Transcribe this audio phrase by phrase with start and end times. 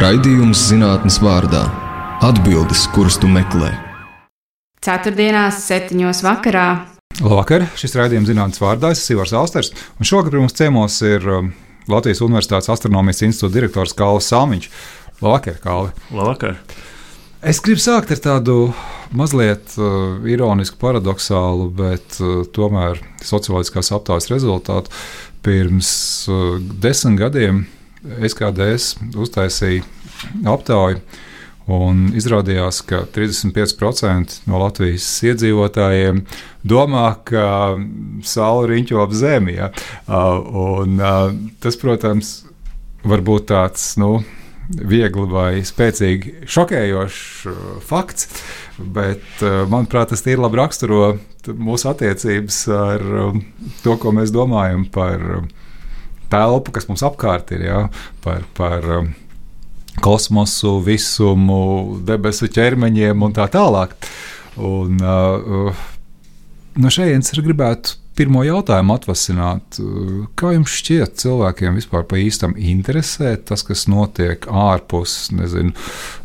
[0.00, 1.66] Raidījums zinātnes vārdā-
[2.28, 3.68] atbildes, kuras tu meklē.
[4.80, 6.86] Ceturtdienās, septiņos vakarā.
[7.20, 7.66] Labvakar!
[7.76, 9.68] Šis raidījums zinātnes vārdā ir Sivars Austers,
[10.00, 11.50] un šogad pie mums ciemos ir um,
[11.86, 14.70] Latvijas Universitātes astronomijas institūta direktors Kāls Salmiņš.
[15.20, 15.92] Labvakar, Kāli!
[16.16, 16.56] Labvakar!
[17.42, 18.72] Es gribu sākt ar tādu
[19.12, 24.96] mazliet uh, ironisku, paradoxālu, bet uh, tomēr socioloģiskās aptaujas rezultātu.
[25.44, 25.92] Pirms
[26.32, 27.66] uh, desmit gadiem
[28.02, 29.84] SKDS uztaisīja
[30.48, 31.00] aptauju.
[31.70, 36.24] Un izrādījās, ka 35% no Latvijas iedzīvotājiem
[36.66, 37.76] domā, ka
[38.26, 39.54] saule riņķo ap zemi.
[39.60, 39.68] Ja?
[40.10, 40.98] Un,
[41.62, 42.32] tas, protams,
[43.06, 44.16] var būt tāds nu,
[44.70, 47.22] viegli vai spēcīgi šokējošs
[47.86, 48.42] fakts,
[48.80, 49.24] bet,
[49.70, 51.04] manuprāt, tas ir labi raksturo
[51.54, 53.06] mūsu attiecības ar
[53.84, 55.22] to, ko mēs domājam par
[56.30, 57.80] telpu, kas mums apkārt ir, ja?
[58.24, 59.12] par, par um,
[60.04, 63.96] kosmosu, visumu, debesu ķermeņiem un tā tālāk.
[64.60, 65.88] Un, uh, uh
[66.80, 69.78] no šejienes es gribētu pirmo jautājumu atvasināt.
[70.38, 75.72] Kā jums šķiet, cilvēkiem vispār pa īstam interesē tas, kas notiek ārpus nezinu,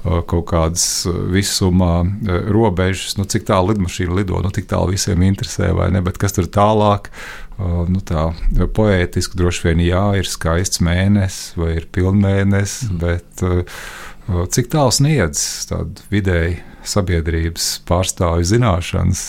[0.03, 2.03] kaut kādas visuma
[2.51, 6.35] robežas, nu, cik tālu lidmašīna lido, nu, cik tālu visiem interesē vai ne, bet kas
[6.35, 7.11] tur tālāk?
[7.55, 8.27] Nu, tā
[8.75, 12.99] poētiski droši vien jā, ir skaists mēnesis vai ir pilnmēnesis, mm.
[12.99, 19.23] bet cik tālu sniedz tādu vidēji sabiedrības pārstāvju zināšanas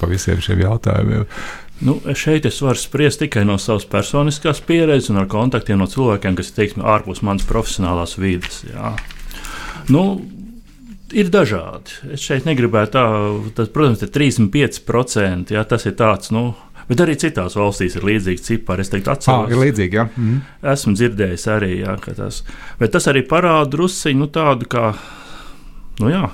[0.00, 1.28] par visiem šiem jautājumiem?
[1.84, 6.38] Nu, šeit es varu spriest tikai no savas personiskās pieredzes un ar kontaktiem no cilvēkiem,
[6.38, 8.62] kas ir teiksim, ārpus manas profesionālās vidas.
[8.64, 8.94] Jā.
[9.92, 10.04] Nu,
[11.12, 11.98] ir dažādi.
[12.16, 13.04] Es šeit negribētu tā,
[13.58, 15.52] tas, protams, ir 35%.
[15.52, 16.54] Jā, tas ir tāds, nu,
[16.86, 18.86] Bet arī citās valstīs ir līdzīgs cipars.
[18.86, 19.98] Es teiktu, atceros, ah, ir līdzīgi.
[19.98, 20.04] Ja?
[20.14, 20.36] Mm.
[20.70, 22.44] Esmu dzirdējis arī, jā, tas.
[22.78, 24.92] Bet tas arī parāda drusciņu nu, tādu kā
[25.98, 26.28] nu, jā,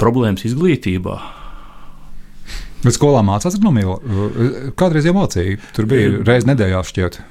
[0.00, 1.18] problēmas izglītībā.
[2.84, 4.00] Bet skolā mācās astronomiju.
[4.78, 5.60] Kādreiz jau mācīja.
[5.76, 7.22] Tur bija reizes nedēļā šķiet.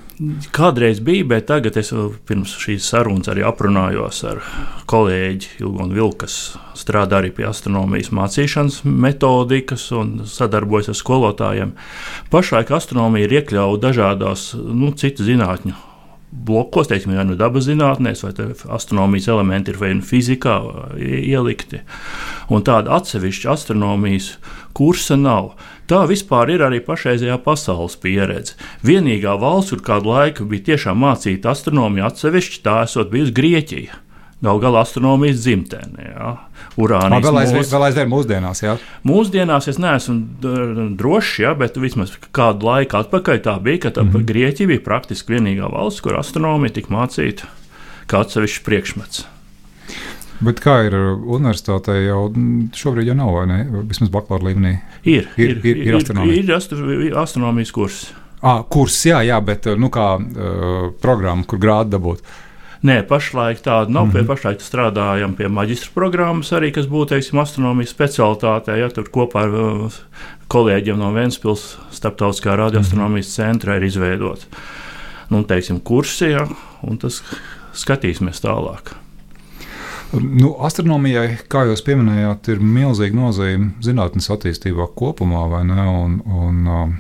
[0.54, 1.90] Kādreiz bija, bet tagad es
[2.28, 4.44] pirms šīs sarunas arī aprunājos ar
[4.90, 6.36] kolēģi Ilgonu Vilku, kas
[6.78, 11.74] strādā arī pie astronomijas mācīšanas metodikas un sadarbojas ar skolotājiem.
[12.34, 15.93] Pašlaik astronomija ir iekļauta dažādās nu, citu zinātņu
[16.34, 20.58] blokos, teiksim, vai nu dabas zinātnēs, vai astronomijas elementi ir vai nu fizikā
[20.98, 21.84] ielikti.
[22.54, 24.34] Un tāda atsevišķa astronomijas
[24.74, 25.54] kursa nav.
[25.90, 28.58] Tā vispār ir arī pašreizējā pasaules pieredze.
[28.88, 34.00] Vienīgā valsts, kur kādu laiku bija tiešām mācīta astronomija atsevišķi, tā esot bijusi Grieķija.
[34.44, 36.10] Galu galā astronomijas dzimtene.
[36.10, 36.32] Jā.
[36.82, 38.62] Urānijas vēl aizvien, vēl aizvien mūsdienās.
[38.66, 38.74] Jā.
[39.08, 44.12] Mūsdienās es neesmu drošs, jā, bet vismaz kādu laiku atpakaļ tā bija, ka tā mm
[44.12, 44.26] -hmm.
[44.32, 47.48] Grieķija bija praktiski vienīgā valsts, kur astronomija tika mācīta
[48.08, 49.24] kā atsevišķs priekšmets.
[50.44, 52.28] Bet kā ir universitātē, jau
[52.76, 53.60] šobrīd jau nav, vai ne?
[53.88, 54.74] Vismaz bakalaura līmenī.
[55.04, 56.40] Ir, ir, ir, ir, ir astronomija.
[56.42, 58.02] Ir, ir astronomijas kurs.
[58.44, 62.26] Ah, kurs, jā, jā, bet nu, kā uh, programma, kur grādu dabūt.
[62.84, 64.06] Nē, pašlaik tāda nav.
[64.06, 64.28] Mm -hmm.
[64.28, 68.78] Pašlaik strādājam pie maģistra programmas, arī, kas būtu teiksim, astronomijas specialitātē.
[68.78, 69.94] Ja, tur kopā ar uh,
[70.48, 73.52] kolēģiem no Vēncpils starptautiskā radioastronomijas mm -hmm.
[73.52, 74.48] centra ir izveidot
[75.34, 76.46] nu, teiksim, kursi, ja,
[76.86, 77.22] un tas
[77.74, 78.94] skatīsimies tālāk.
[80.14, 85.88] Nu, astronomijai, kā jūs pieminējāt, ir milzīga nozīme zinātnīs attīstībā kopumā, vai ne?
[85.90, 86.94] Un, un um,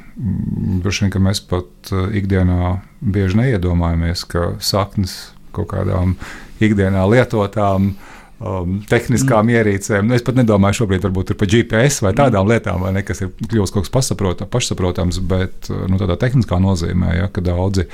[0.81, 6.17] droši vien, ka mēs pat uh, ikdienā bieži neiedomājamies, ka saknes kaut kādām
[6.63, 9.55] ikdienā lietotām um, tehniskām mm.
[9.57, 10.09] ierīcēm.
[10.09, 13.77] Nu, es pat nedomāju šobrīd par GPS vai tādām lietām, vai ne, kas ir kļuvusi
[13.77, 17.87] kaut kas pašsaprotams, bet uh, nu, tādā tehniskā nozīmē, ja, ka daudzi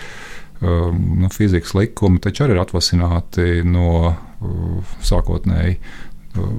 [0.62, 6.00] um, nu, fizikas likumi taču arī ir atvasināti no uh, sākotnēji uh,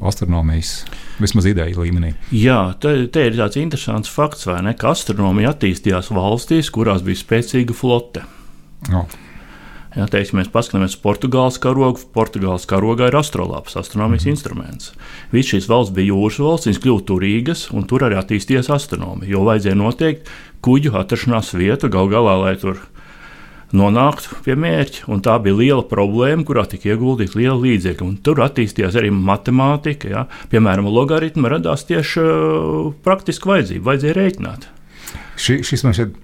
[0.09, 0.85] astronomijas,
[1.23, 2.15] vismaz ideju līmenī.
[2.35, 7.77] Jā, te, te ir tāds interesants fakts, ne, ka astronomija attīstījās valstīs, kurās bija spēcīga
[7.77, 8.25] flote.
[8.91, 9.05] No.
[9.97, 12.05] Ja, teiksim, mēs paskatāmies uz Portugāles karogu.
[12.15, 14.31] Portugāles karogā ir astrolaps, astronomijas mm.
[14.37, 14.93] instruments.
[15.33, 19.33] Visas šīs valsts bija jūras valsts, viņas kļuva turīgas, un tur arī attīstījās astronomija.
[19.35, 20.31] Jo vajadzēja noteikt
[20.63, 22.79] kuģu atrašanās vietu gal galā, lai tur
[23.75, 25.19] nonāktu pie mērķa.
[25.27, 28.15] Tā bija liela problēma, kurā tika ieguldīta liela līdzekļa.
[28.27, 30.11] Tur attīstījās arī matemātika.
[30.11, 30.25] Ja.
[30.55, 34.71] Piemēram, logaritma radās tieši uh, praktiski vajadzība, vajadzēja rēķināt.
[35.41, 36.19] Ši, šis man šeit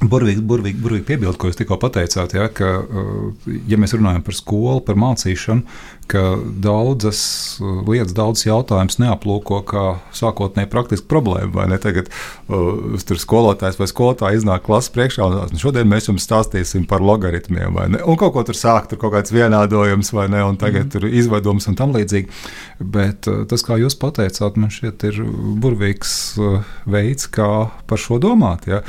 [0.00, 4.36] Burvīgi, burvīgi, burvīgi piebildu, ko jūs tikko pateicāt, ja, ka, uh, ja mēs runājam par
[4.36, 5.66] skolu, par mācīšanu,
[6.08, 6.22] ka
[6.64, 7.20] daudzas
[7.60, 9.84] uh, lietas, daudzas jautājumas neaplūko kā
[10.16, 11.52] sākotnēji praktisku problēmu.
[11.58, 11.76] Vai ne?
[11.82, 16.24] Tagad uh, tur skolotājs vai skolotāja iznāk klases priekšā un tās, nu, šodien mēs jums
[16.24, 18.00] stāstīsim par logaritmiem, vai ne?
[18.00, 20.40] Un kaut ko tur sāk, tur kaut kāds vienādojums, vai ne?
[20.48, 20.94] Un tagad mm.
[20.96, 22.40] tur izvedums un tam līdzīgi.
[22.80, 25.22] Bet uh, tas, kā jūs pateicāt, man šķiet ir
[25.60, 28.70] burvīgs uh, veids, kā par šo domāt.
[28.70, 28.80] Ja?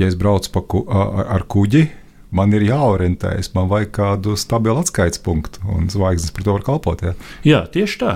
[0.00, 1.86] Ja es braucu ku, ar kuģi,
[2.34, 7.04] man ir jāorientējas, man vajag kādu stabilu atskaites punktu, un zvaigznes par to var kalpot.
[7.04, 7.14] Jā,
[7.46, 8.14] jā tieši tā.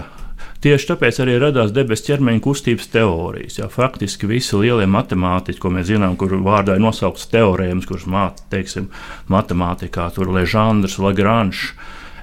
[0.59, 3.61] Tieši tāpēc arī radās debesu ķermeņa kustības teorijas.
[3.61, 8.43] Jā, faktiski visi lielie matemātiķi, ko mēs zinām, kur vārdā ir nosaukts teorēmas, kuras māca,
[8.51, 8.89] teiksim,
[9.31, 11.77] matemātikā, tur Ležandrs, Lagrange,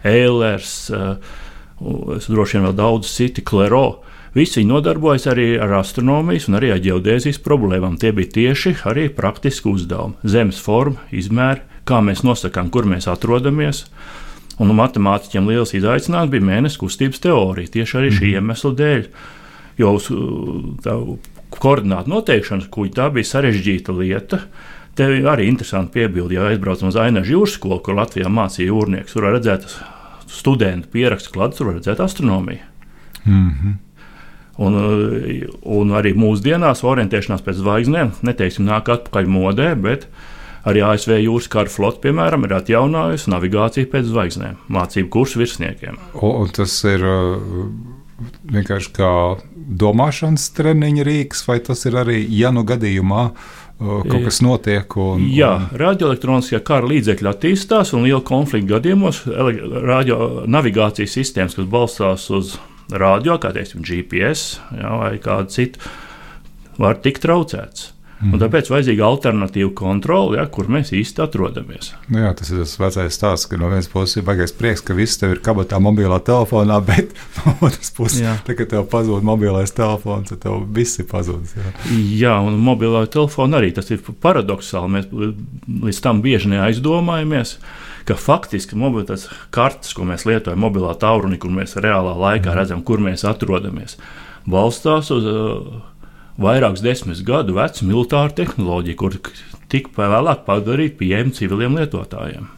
[0.03, 0.73] Eilers,
[2.17, 4.01] es droši vien vēl daudz citi, Klero.
[4.35, 7.95] Visi nodarbojas arī ar astronomijas un arī ar geodēzijas problēmām.
[7.99, 10.17] Tie bija tieši arī praktiski uzdevumi.
[10.27, 13.85] Zemes forma, izmēri, kā mēs nosakām, kur mēs atrodamies.
[14.59, 18.33] Un matemātiķiem liels izaicinājums bija mēnesis kustības teorija tieši arī šī mhm.
[18.35, 19.07] iemesla dēļ.
[19.79, 20.11] Jo uz
[20.83, 20.97] tā,
[21.55, 24.41] koordinātu noteikšanas kuģi tā bija sarežģīta lieta.
[24.95, 29.15] Te arī interesanti piebildi, ja aizbraucam uz Ainaņu jūras skolu, kur Latvijā mācīja jūrnieks.
[29.15, 29.67] Tur var redzēt
[30.31, 32.63] studentu pierakstu klāstu, tur var redzēt astronomiju.
[33.25, 33.84] Mm -hmm.
[34.55, 34.75] Un,
[35.67, 40.05] un arī mūsdienās orientēšanās pēc zvaigznēm, neteiksim, nāk atpakaļ modē, bet
[40.65, 45.99] arī ASV jūras kara flote, piemēram, ir atjaunojusi navigāciju pēc zvaigznēm, mācību kursu virsniekiem.
[46.23, 47.67] Un tas ir uh,
[48.55, 49.11] vienkārši kā
[49.55, 54.95] domāšanas treniņa rīks, vai tas ir arī, ja nu gadījumā uh, kaut kas notiek.
[55.01, 62.29] Un, Jā, radioelektroniskā kara līdzekļi attīstās, un liela konflikta gadījumos radio navigācijas sistēmas, kas balstās
[62.31, 62.55] uz
[62.91, 65.91] radio, kā teiksim, GPS jā, vai kādu citu,
[66.81, 67.91] var tikt traucēts.
[68.15, 68.29] Mm.
[68.31, 68.41] Un mhm.
[68.45, 71.89] tāpēc vajadzīga alternatīva kontrole, ja, kur mēs īsti atrodamies.
[72.07, 74.95] Nu jā, tas ir tas vecais stāsts, ka no vienas puses ir baigais prieks, ka
[74.95, 77.11] viss tev ir kabatā, mobilā telefonā, bet
[77.41, 81.57] no otras puses, tā, kad tev pazūd mobilais telefons, tad tev viss ir pazudis.
[81.59, 81.73] Jā.
[82.21, 84.93] jā, un mobilā telefona arī tas ir paradoxāli.
[84.95, 85.11] Mēs
[85.89, 87.57] līdz tam bieži neaizdomājamies
[88.05, 92.57] ka faktiski mobilitātes kartes, ko mēs lietojam, mobilā tālruni, kur mēs reālā laikā mhm.
[92.59, 93.97] redzam, kur mēs atrodamies,
[94.49, 95.79] balstās uz uh,
[96.41, 99.17] vairākus desmit gadu vecu militāru tehnoloģiju, kur
[99.71, 102.49] tika vēlāk padarīta pieejama civiliem lietotājiem,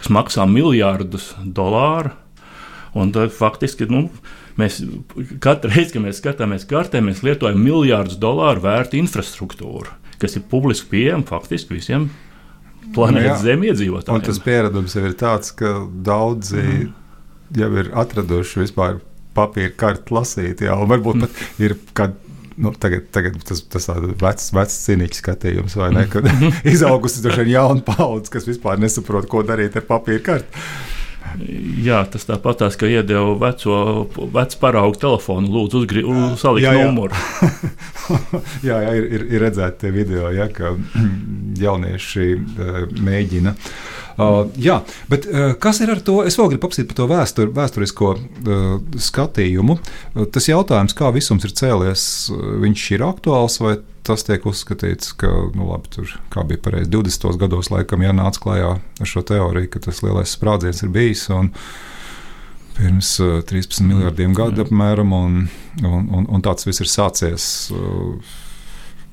[0.00, 2.14] kas maksā miljardus dolāru.
[2.90, 4.08] Un tad faktiski nu,
[4.58, 4.80] mēs
[5.42, 10.90] katru reizi, kad mēs skatāmies kartē, mēs lietojam miljardus dolāru vērtu infrastruktūru, kas ir publiski
[10.96, 12.08] pieejama faktiski visiem
[12.94, 14.16] planētas nu, Zemes iedzīvotājiem.
[14.16, 15.74] Un tas pieredums jau ir tāds, ka
[16.06, 16.90] daudzi mm.
[17.60, 18.98] jau ir atraduši vispār
[19.36, 21.26] papīra kartu lasīt, jā, un varbūt mm.
[21.28, 22.26] pat ir kādi.
[22.60, 23.86] Nu, tagad, tagad tas ir tāds
[24.20, 26.02] vecs, vecs cīniķis skatījums, vai ne?
[26.12, 26.26] Kad
[26.74, 30.66] izaugusi ir jauna paudze, kas vispār nesaprot, ko darīt ar papīra karti.
[31.80, 33.76] Jā, tas tāpat kā iedeva veco,
[34.34, 36.02] vecu paraugu telefonu, lūdzu, uzgri,
[36.40, 36.88] salikt jā, jā.
[36.88, 37.16] numuru.
[38.68, 40.74] jā, jā ir, ir, ir redzēti tie video, ja, ka
[41.64, 43.54] jaunieši uh, mēģina.
[44.20, 46.18] Uh, jā, bet uh, kas ir ar to?
[46.28, 48.66] Es vēl gribu apsīt par to vēstur, vēsturisko uh,
[49.00, 49.78] skatījumu.
[49.78, 52.02] Uh, tas jautājums, kā visums ir cēlies,
[52.34, 56.10] uh, viņš ir aktuāls vai tas tiek uzskatīts, ka nu, labi, tur
[56.48, 57.38] bija pareizi 20.
[57.40, 61.26] gados, laikam, ja nāca klajā ar šo teoriju, ka tas lielais sprādziens ir bijis.
[62.78, 65.40] Pirms uh, 13 miljardiem gadu apmēram, un,
[65.82, 67.44] un, un, un tāds viss ir sācies.
[67.74, 68.38] Uh,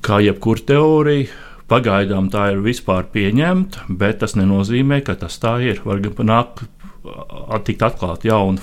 [0.04, 1.28] Kā jebkura teorija,
[1.68, 5.82] pagaidām tā ir vispār pieņemta, bet tas nenozīmē, ka tas tā ir.
[5.84, 6.00] Var
[7.66, 8.62] tikt atklāti jauni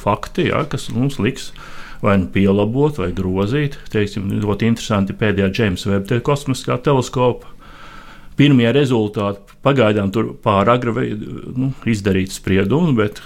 [0.00, 3.78] fakti, ja, kas mums liks uh, vai nu pielabot, vai grozīt.
[3.92, 7.52] Teiksim, ļoti interesanti pēdējā Džeimsa Webta kosmiskā teleskopa.
[8.36, 11.14] Pirmie rezultāti pagaidām tur pārāk agri
[11.56, 13.22] nu, izdarīt spriedumu, bet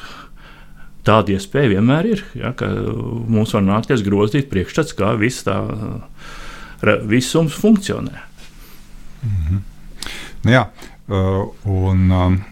[1.06, 2.24] tāda iespēja vienmēr ir.
[2.38, 2.52] Ja,
[3.26, 5.58] mums var nākties grozīt priekšstats, kā viss tā
[7.10, 8.22] visums funkcionē.
[9.22, 9.60] Mm -hmm.
[10.50, 10.66] Jā,
[11.08, 12.44] uh, un um,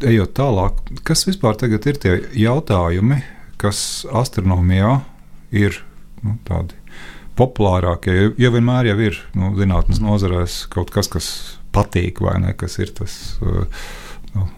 [0.00, 3.22] ejot tālāk, kas vispār ir tie jautājumi,
[3.60, 4.98] kas astronomijā
[5.54, 5.80] ir
[6.24, 6.76] nu, tādi
[7.38, 8.34] populārākie.
[8.40, 11.30] Jo vienmēr jau ir nu, zinātnīs nozarēs kaut kas, kas
[11.74, 13.18] patīk, vai ne, kas ir tas.
[13.42, 13.66] Uh,
[14.34, 14.48] nu,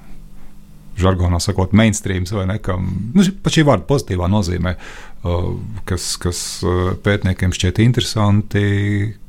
[1.00, 5.46] Žargonā sakot, mainstreams vai nekam, nu, pat šī vārda pozitīvā nozīmē, uh,
[5.88, 8.64] kas, kas uh, pētniekiem šķiet interesanti,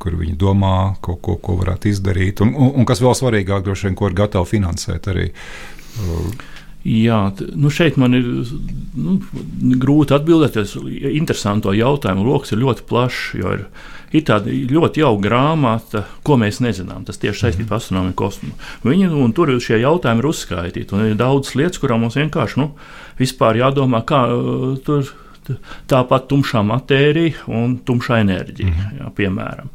[0.02, 3.90] kur viņi domā, ko, ko, ko varētu izdarīt, un, un, un kas vēl svarīgāk, droši
[3.90, 5.30] vien, ko ir gatavi finansēt arī.
[6.82, 7.20] Jā,
[7.62, 8.26] nu šeit man ir
[8.98, 9.20] nu,
[9.82, 10.56] grūti atbildēt.
[10.58, 10.74] Tas
[11.12, 13.20] interesanto jautājumu lokus ir ļoti plašs.
[13.38, 13.68] Ir,
[14.18, 17.06] ir tāda ļoti jauka grāmata, ko mēs nezinām.
[17.06, 18.72] Tas tieši saistīts ar astronomiju kosmosu.
[18.88, 21.02] Viņi, tur šie jautājumi ir uzskaitīti.
[21.12, 22.72] Ir daudz lietas, kurām mums vienkārši nu,
[23.22, 24.26] jādomā, kā
[24.86, 25.14] tur
[25.90, 29.02] tāpat tumšā matērija un tumšā enerģija, mm.
[29.02, 29.72] jā, piemēram.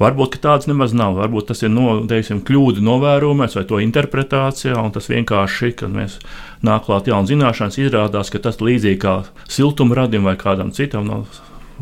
[0.00, 1.18] Varbūt tādas nemaz nav.
[1.18, 6.16] Varbūt tas ir no, teiksim, kļūda novērojumais vai to interpretācijā, un tas vienkārši, kad mēs
[6.64, 9.18] nāk klāt jaunas zināšanas, izrādās, ka tas līdzīgi kā
[9.52, 11.20] siltumradim vai kādam citam, no,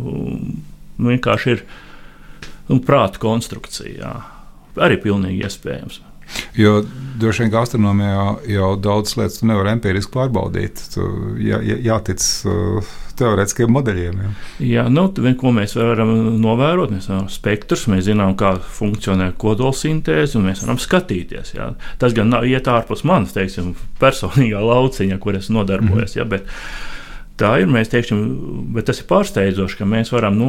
[0.03, 1.65] nu, vienkārši ir
[2.73, 4.17] nu, prāta konstrukcija.
[4.79, 6.03] Arī pilnīgi iespējams.
[6.59, 6.81] Jo
[7.19, 10.81] droši vien gastronomijā jau daudz lietas nevar empiriski pārbaudīt.
[10.95, 11.05] Tu,
[11.43, 14.21] jā, jā, jātic uh, teorētiskiem modeļiem.
[14.23, 14.33] Jā,
[14.67, 15.09] jā nu,
[15.41, 20.81] ko mēs varam novērot, mēs varam spektrus, mēs zinām, kā funkcionē kodolsintēze, un mēs varam
[20.83, 21.55] skatīties.
[21.57, 21.73] Jā.
[22.03, 26.15] Tas gan nav iet ārpus manas teiksim, personīgā lauciņa, kur es nodarbojos.
[26.15, 26.49] Mm jā, bet,
[27.39, 27.71] tā ir.
[27.71, 28.25] Mēs teiksim,
[28.75, 30.49] bet tas ir pārsteidzoši, ka mēs varam, nu,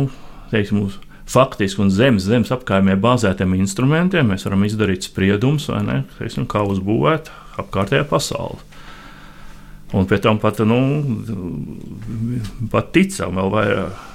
[0.53, 0.97] teiksim, uz
[1.29, 7.29] faktiski un zemes, zemes apkaimē bāzētiem instrumentiem mēs varam izdarīt spriedumus, ne, teiksim, kā uzbūvēt
[7.61, 8.61] apkārtējā pasauli.
[9.97, 10.79] Un pēc tam pat, nu,
[12.69, 14.05] pat ticam vēl vairāk.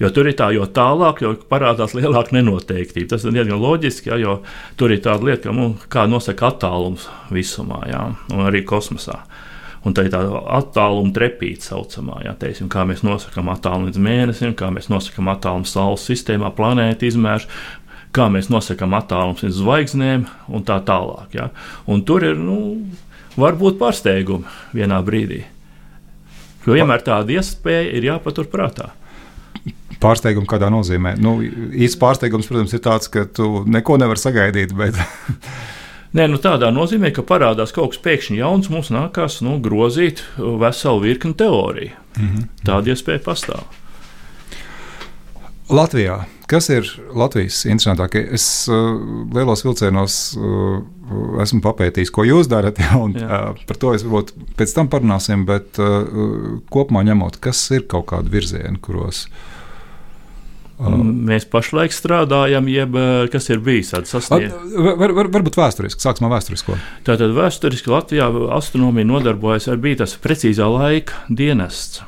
[0.00, 3.10] Jo tur ir tā, jo tālāk, jo parādās lielāka nenoteiktība.
[3.12, 4.38] Tas ir diezgan loģiski, ja, jo
[4.80, 9.18] tur ir tāda lieta, ka, nu, kā nosaka attālums visumā, ja, un arī kosmosā.
[9.80, 14.52] Un tā ir tāda attāluma trepīte, saucamā, ja, teiksim, kā mēs nosakām attālumu līdz mēnesim,
[14.58, 17.46] kā mēs nosakām attālumu Saules sistēmā, planētu izmērs,
[18.12, 21.32] kā mēs nosakām attālumus līdz zvaigznēm un tā tālāk.
[21.38, 21.48] Ja.
[21.88, 22.58] Un tur ir nu,
[23.40, 25.46] varbūt pārsteigumi vienā brīdī.
[26.66, 28.90] Jo vienmēr tāda iespēja ir jāpaturprātā.
[30.00, 31.14] Pārsteigums kādā nozīmē?
[31.20, 34.76] Nu, īsts pārsteigums, protams, ir tāds, ka tu neko nevari sagaidīt.
[34.76, 35.00] Bet...
[36.10, 41.04] Nē, nu tādā nozīmē, ka parādās kaut kas pēkšņi jauns, mums nākās nu, grozīt veselu
[41.04, 41.92] virkni teoriju.
[42.16, 42.48] Mm -hmm.
[42.66, 43.62] Tāda iespēja pastāv.
[45.70, 46.24] Latvijā.
[46.50, 46.82] Kas ir
[47.14, 48.24] Latvijas interesantākie?
[48.34, 48.74] Es uh,
[49.34, 50.82] lielos vilcienos uh,
[51.42, 55.46] esmu papētījis, ko jūs darat, ja, un uh, par to es varbūt pēc tam parunāsim,
[55.46, 59.49] bet uh, kopumā ņemot, kas ir kaut kādi virzieni, kuros uh,
[60.80, 64.76] Mēs pašlaik strādājam, jeb eh, kas ir bijis tāds sasniegums.
[65.00, 66.76] Var, var, varbūt vēsturiski, sāksim ar vēsturisko.
[67.04, 72.00] Tātad vēsturiski Latvijā astronomija nodarbojas ar bija tas precīzā laika dienests.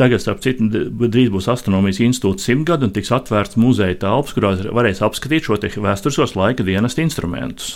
[0.00, 0.64] Tagad, starp citu,
[1.02, 6.38] drīz būs astronomijas institūts simtgadu un tiks atvērts muzeja telpas, kurās varēs apskatīt šo vēsturiskos
[6.40, 7.74] laika dienesta instrumentus.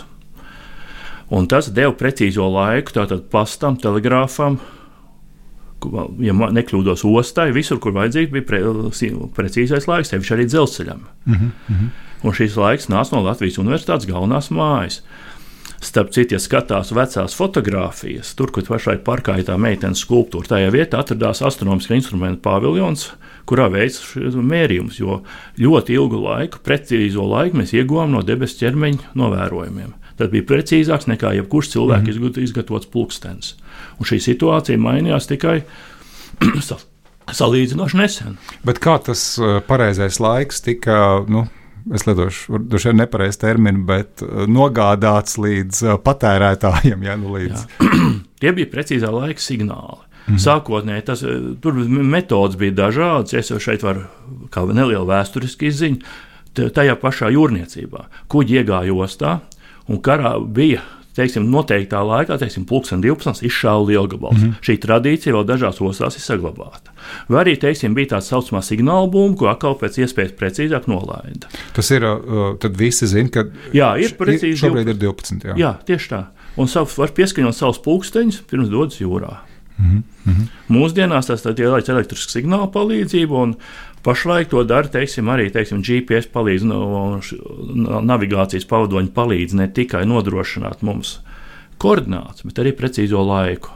[1.34, 4.56] Un tas deva precīzo laiku tātad pastam, telegrāfam,
[6.24, 8.62] ja nekļūdos, ostai, visur, kur vajadzīgi, bija pre,
[9.36, 11.04] precīzais laiks, sevišķi arī dzelzceļam.
[11.26, 11.92] Mm -hmm.
[12.24, 15.02] Un šis laiks nāca no Latvijas Universitātes galvenās mājas.
[15.84, 20.70] Starp citu, ja skatās vecās fotogrāfijas, tur, kur pašai parkā ir tā meitenes skulptūra, tajā
[20.72, 23.10] vietā atradās astronomiskā instrumenta paviljons,
[23.44, 25.22] kurā veids mērījums, jo
[25.60, 29.92] ļoti ilgu laiku, precīzo laiku mēs ieguvām no debesu ķermeņa novērojumiem.
[30.18, 32.42] Tas bija precīzāks nekā jebkurš cilvēks mm -hmm.
[32.42, 33.56] izgatavots pulkstenis.
[33.98, 35.62] Un šī situācija mainījās tikai
[37.40, 38.38] salīdzinoši nesen.
[38.64, 41.24] Bet kā tas uh, pareizais laiks tika?
[41.28, 41.46] Nu...
[41.92, 47.02] Es lietošu, vien nepareizu terminu, bet uh, nogādāts līdz uh, patērētājiem.
[47.04, 47.66] Ja, nu līdz.
[48.40, 50.00] Tie bija precīzā laika signāli.
[50.24, 50.40] Mm -hmm.
[50.40, 51.24] Sākotnēji tas
[51.86, 53.34] metodas bija dažādas.
[53.34, 54.06] Es jau šeit varu
[54.50, 55.98] kā nelielu vēsturisku izziņu.
[56.54, 59.40] Tajā pašā jūrniecībā kuģi iegāja ostā,
[59.88, 60.82] un karā bija
[61.14, 63.44] teiksim, noteiktā laikā, teiksim, pulksten 12.
[63.46, 64.40] izšāva lielgabals.
[64.40, 64.64] Mm -hmm.
[64.66, 66.90] Šī tradīcija vēl dažās ostās ir saglabāta.
[67.28, 71.46] Vai arī, teiksim, bija tāds saucamā signāla būma, ko atkal pēc iespējas precīzāk nolaida.
[71.72, 74.58] Tas ir, uh, tad visi zina, ka jā, ir precīzi.
[74.66, 74.90] Šobrīd 12.
[74.90, 75.44] ir 12.
[75.44, 76.24] Jā, jā tieši tā.
[76.56, 79.36] Un savs, var pieskaņot savus pulksteņus pirms dodas jūrā.
[79.78, 80.46] Mm -hmm.
[80.68, 83.56] Mūsdienās tas ir ielaidis elektriskā signāla palīdzību, un
[84.04, 86.80] pašlaik to dara teiksim, arī teiksim, GPS palīdz, no,
[88.04, 91.18] navigācijas pavadoņi palīdz ne tikai nodrošināt mums
[91.82, 93.72] koordinācijas, bet arī precīzo laiku.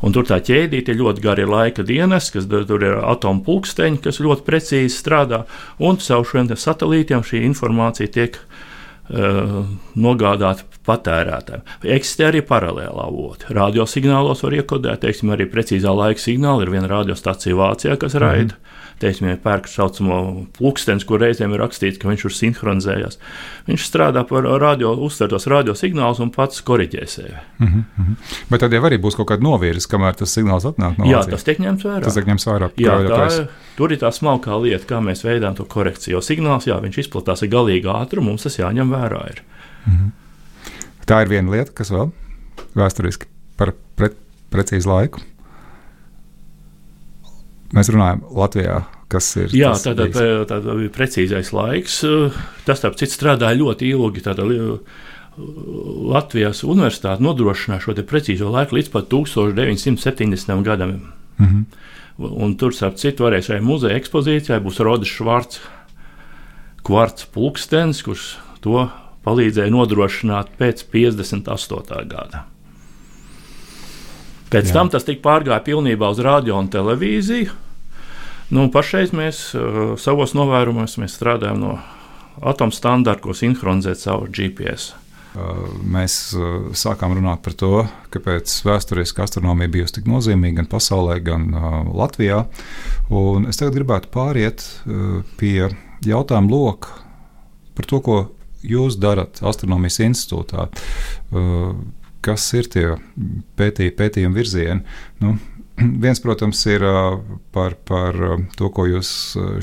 [0.00, 4.22] Un tur tā ķēdīte ir ļoti gara laika dienas, kas tur ir atomu pulksteņi, kas
[4.24, 5.42] ļoti precīzi strādā,
[5.76, 8.59] un caur šiem satelītiem šī informācija tiek uh,
[9.10, 11.64] nogādāta patērētājiem.
[11.96, 13.48] Eksistē arī paralēlā avoti.
[13.56, 16.66] Radiosignālos var iekodēt, teiksim, arī precīzā laika signāli.
[16.66, 18.60] Ir viena radiostacija Vācijā, kas mm raida.
[19.00, 20.16] Teiksim, ja pērk saucamo
[20.58, 23.16] pulksteni, kur reizēm ir rakstīts, ka viņš tur sinhronizējās.
[23.70, 27.32] Viņš strādā par radio, uztvertos radiosignālus un pats koriģē sevi.
[27.62, 28.18] Mm -hmm.
[28.50, 31.26] Bet tad jau arī būs kaut kāda novirzes, kamēr tas signāls atnāk no Vācijas.
[31.26, 32.04] Jā, tas tiek ņemts vērā.
[32.04, 32.70] Tas tiek ņemts vērā.
[32.76, 36.12] Jā, tā, tur ir tā smalkā lieta, kā mēs veidojam to korekciju.
[36.12, 39.22] Jo signāls, jā, viņš izplatās ar galīgu ātrumu, mums tas jāņem vērā.
[39.30, 39.42] Ir.
[39.86, 40.10] Mm -hmm.
[41.06, 42.12] Tā ir viena lieta, kas vēl
[42.76, 43.26] vēsturiski
[43.56, 44.10] par pre,
[44.50, 45.20] precīzu laiku.
[47.76, 48.80] Mēs runājam Latvijā.
[49.10, 50.18] Kas ir Jā, bijis?
[50.46, 51.96] tāda bija precīzais laiks.
[52.66, 54.22] Tas, starp citu, strādāja ļoti ilgi.
[54.22, 54.46] Tāda,
[56.10, 60.62] Latvijas universitāte nodrošināja šo precīzo laiku līdz pat 1970.
[60.66, 60.90] gadam.
[61.38, 61.64] Mm -hmm.
[62.18, 65.60] Un tur, starp citu, varēs šajā muzeja ekspozīcijā būs Rodis Švarts,
[66.82, 68.88] kvarts pulkstenis, kurš to
[69.24, 72.06] palīdzēja nodrošināt pēc 58.
[72.08, 72.44] gada.
[74.50, 74.76] Pēc Jā.
[74.76, 77.52] tam tas tika pārgājis pilnībā uz radio un televīziju.
[78.50, 81.76] Nu, pašreiz mēs uh, savos novērojumos strādājam no
[82.40, 84.94] atomstandarta, ko sinhronizēt caur GPS.
[85.30, 86.14] Mēs
[86.74, 91.46] sākām runāt par to, kāpēc vēsturiski astronomija bijusi tik nozīmīga gan pasaulē, gan
[91.94, 92.42] Latvijā.
[93.14, 94.64] Un es tagad gribētu pāriet
[95.38, 95.68] pie
[96.06, 96.96] jautājuma loka
[97.78, 98.18] par to, ko
[98.66, 100.66] jūs darat Astronomijas institūtā.
[102.24, 102.84] Kas ir tie
[103.56, 104.82] pētī, pētījuma virzieni?
[105.22, 105.36] Nu,
[106.04, 106.84] Viens, protams, ir
[107.54, 108.16] par, par
[108.56, 109.10] to, ko jūs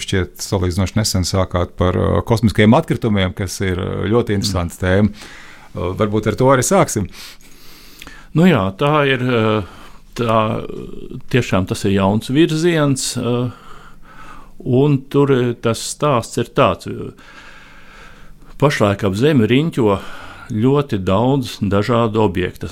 [0.01, 1.97] šķiet salīdzinoši nesen sākāt par
[2.27, 5.13] kosmiskiem atkritumiem, kas ir ļoti interesants tēma.
[5.77, 7.05] Varbūt ar to arī sāksim.
[8.37, 9.25] Nu jā, tā ir.
[10.17, 10.37] Tā,
[11.29, 13.03] tiešām tas ir jauns virziens,
[14.57, 16.89] un tur tas stāsts ir tāds.
[18.57, 19.99] Pašlaik ap Zemi riņķo
[20.51, 22.69] ļoti daudz dažādu objektu.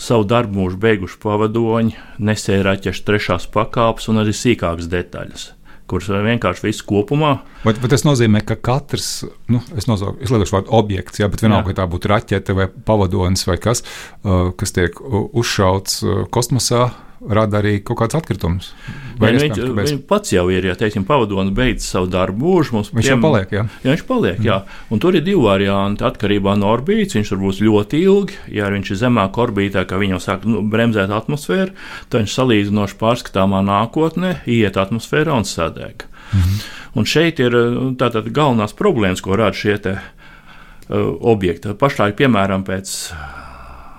[0.00, 5.52] Savu darbu mūžu beiguši pavadoņi, nesēja raķešu trešās pakāpes un arī sīkākas detaļas
[5.88, 7.38] kuras vienkārši viss kopumā.
[7.64, 11.76] Vai, vai tas nozīmē, ka katrs, nu, es izlieku vārdu objekts, jā, bet vienalga, vai
[11.78, 13.80] tā būtu raķete vai pavadonis vai kas,
[14.20, 16.90] uh, kas tiek uzšauts uh, kosmosā,
[17.26, 18.70] rada arī kaut kāds atkritums.
[19.18, 19.90] Vai ne, viņš, mēs...
[19.90, 22.76] viņš pats jau ir, ja teiksim, pavadonis beidz savu darbu mūžu.
[22.76, 23.64] Mums, viņš jau paliek, jā.
[23.82, 24.46] jā viņš paliek, mm.
[24.46, 24.58] jā.
[24.94, 26.06] Un tur ir divi varianti.
[26.06, 28.38] Atkarībā no orbītas viņš var būt ļoti ilgi.
[28.54, 31.74] Ja viņš ir zemāk orbītā, kā viņa sāk nu, bremzēt atmosfēru,
[32.06, 36.06] tad viņš salīdzinoši pārskatāmā nākotnē iet atmosfērā un sadeg.
[36.30, 36.62] Mm.
[36.98, 37.56] Un šeit ir
[37.98, 41.74] tātad galvenās problēmas, ko rada šie te, uh, objekti.
[41.78, 42.94] Pašlaik, piemēram, pēc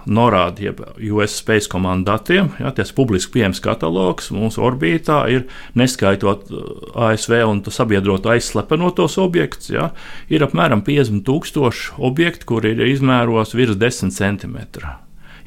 [0.05, 5.45] norāda, jeb US Space Command datiem, ja, tas publiski pieejams katalogs mūsu orbītā ir
[5.79, 6.69] neskaitot uh,
[7.09, 9.89] ASV un sabiedrotu aizslepenotos objektus, ja,
[10.29, 14.57] ir apmēram 50 tūkstoši objektu, kur ir izmēros virs 10 cm.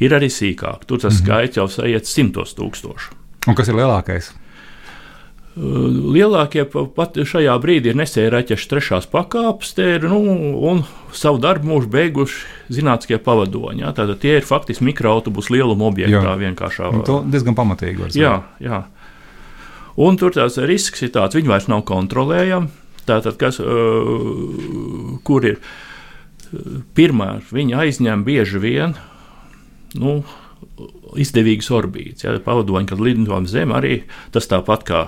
[0.03, 1.25] Ir arī sīkāk, tur tas mm -hmm.
[1.25, 3.13] skaits jau iet simtos tūkstošu.
[3.49, 4.33] Un kas ir lielākais?
[5.53, 10.21] Lielākie pat šajā brīdī ir nesēja raķešu trešās pakāpes, ir nu,
[10.71, 10.81] un
[11.13, 13.83] savu darbu mūžu beiguši zinātniskie pavadoņi.
[13.85, 13.91] Ja?
[13.93, 16.37] Tātad tie ir faktiski mikroautobusu lieluma objektā jā.
[16.41, 16.89] vienkāršā.
[16.97, 18.15] Un to diezgan pamatīgi.
[18.17, 18.87] Jā, jā.
[20.01, 22.73] Un tur tās risks ir tāds, viņi vairs nav kontrolējami.
[23.05, 23.59] Tātad, kas,
[25.27, 25.59] kur ir
[26.97, 28.97] pirmā, viņi aizņem bieži vien.
[30.01, 30.23] Nu,
[31.21, 33.99] Izdevīgas orbītas, ja pavadoņi, kad lidojam zem, arī
[34.33, 35.03] tas tāpat kā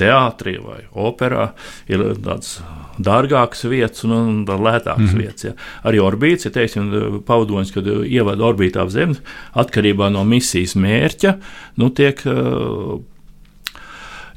[0.00, 1.50] teātrī vai operā
[1.90, 2.58] ir tādas
[3.00, 5.20] dārgākas vietas un, un lētākas mm.
[5.20, 5.46] vietas.
[5.50, 5.54] Ja.
[5.88, 6.90] Arī orbīts, ja teiksim,
[7.28, 9.18] pavadonis, kad ievada orbītā ap Zemi,
[9.60, 11.36] atkarībā no misijas mērķa,
[11.80, 12.98] nu, tiek uh,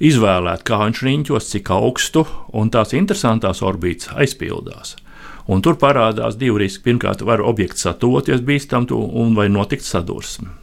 [0.04, 4.98] izvēlēta, kā viņš riņķos, cik augstu, un tās interesantās orbītas aizpildās.
[5.52, 6.86] Un tur parādās divi riski.
[6.86, 10.63] Pirmkārt, var objekts satoties bīstam, un vai notikt sadursme.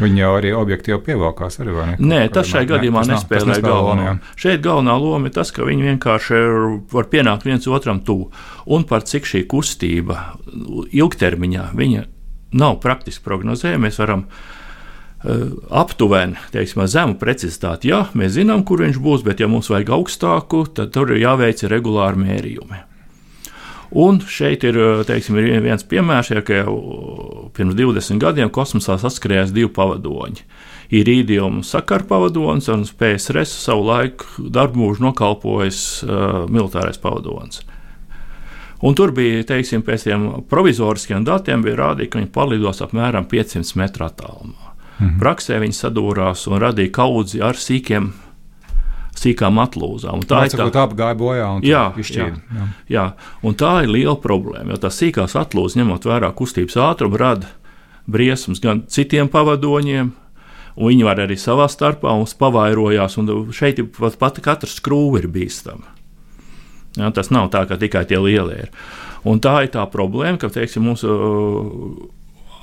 [0.00, 1.58] Viņi jau arī objektīvi pievelkās.
[1.62, 1.96] Arī, ne?
[2.12, 4.06] Nē, tas šai gadījumā ne, nespēlē galveno.
[4.06, 6.40] Lomu, Šeit galvenā loma ir tas, ka viņi vienkārši
[6.92, 8.30] var pienākt viens otram tuvu.
[8.70, 10.18] Un par cik šī kustība
[10.96, 12.06] ilgtermiņā viņa
[12.60, 15.46] nav praktiski prognozējama, mēs varam uh,
[15.82, 17.92] aptuveni, teiksim, zemu precizitāti.
[17.92, 21.62] Jā, mēs zinām, kur viņš būs, bet ja mums vajag augstāku, tad tur ir jāveic
[21.70, 22.86] regulāri mērījumi.
[23.90, 24.76] Un šeit ir
[25.06, 26.74] teiksim, viens piemērs, ja, ka jau
[27.56, 30.44] pirms 20 gadiem kosmosā saskarējās divi pavadoņi.
[30.94, 37.64] Ir īdījuma sakara pavadonis un PSRS savu laiku darbu mūžu nokalpojis uh, militārais pavadonis.
[38.86, 43.76] Un tur bija, teiksim, pēc tiem provizoriskiem datiem, bija rādīts, ka viņi palidos apmēram 500
[43.76, 44.74] metru attālumā.
[45.00, 45.18] Mhm.
[45.20, 48.12] Praksē viņi sadūrās un radīja kaudzi ar sīkiem
[49.18, 50.24] sīkām atlūzām.
[50.28, 51.48] Tā ir tā līnija, kas gāja bojā.
[51.66, 52.66] Jā, jā, jā.
[52.90, 53.06] jā,
[53.46, 54.74] un tā ir liela problēma.
[54.74, 57.50] Jo tās sīkās atlūzas, ņemot vērā kustības ātrumu, rada
[58.10, 60.12] briesmas gan citiem pavadoņiem.
[60.80, 65.28] Un viņi var arī savā starpā mums pavairojās, un šeit pat, pat katra skrūve ir
[65.32, 65.96] bīstama.
[66.98, 68.70] Ja, tas nav tā, ka tikai tie lielie ir.
[69.28, 72.08] Un tā ir tā problēma, ka teiksim, mums uh,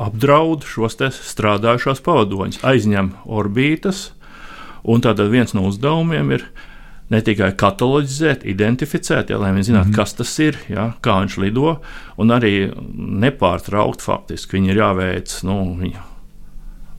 [0.04, 4.12] apdraud šos strādājušos pavadoņus, aizņem orbītas,
[4.84, 6.46] Un tātad viens no uzdevumiem ir
[7.10, 9.96] ne tikai kataloģizēt, identificēt, ja, lai viņi zinātu, mm -hmm.
[9.96, 11.78] kas tas ir, ja, kā viņš lido,
[12.18, 12.72] un arī
[13.24, 14.58] nepārtraukt faktiski.
[14.58, 16.07] Viņi ir jāveic nu, viņa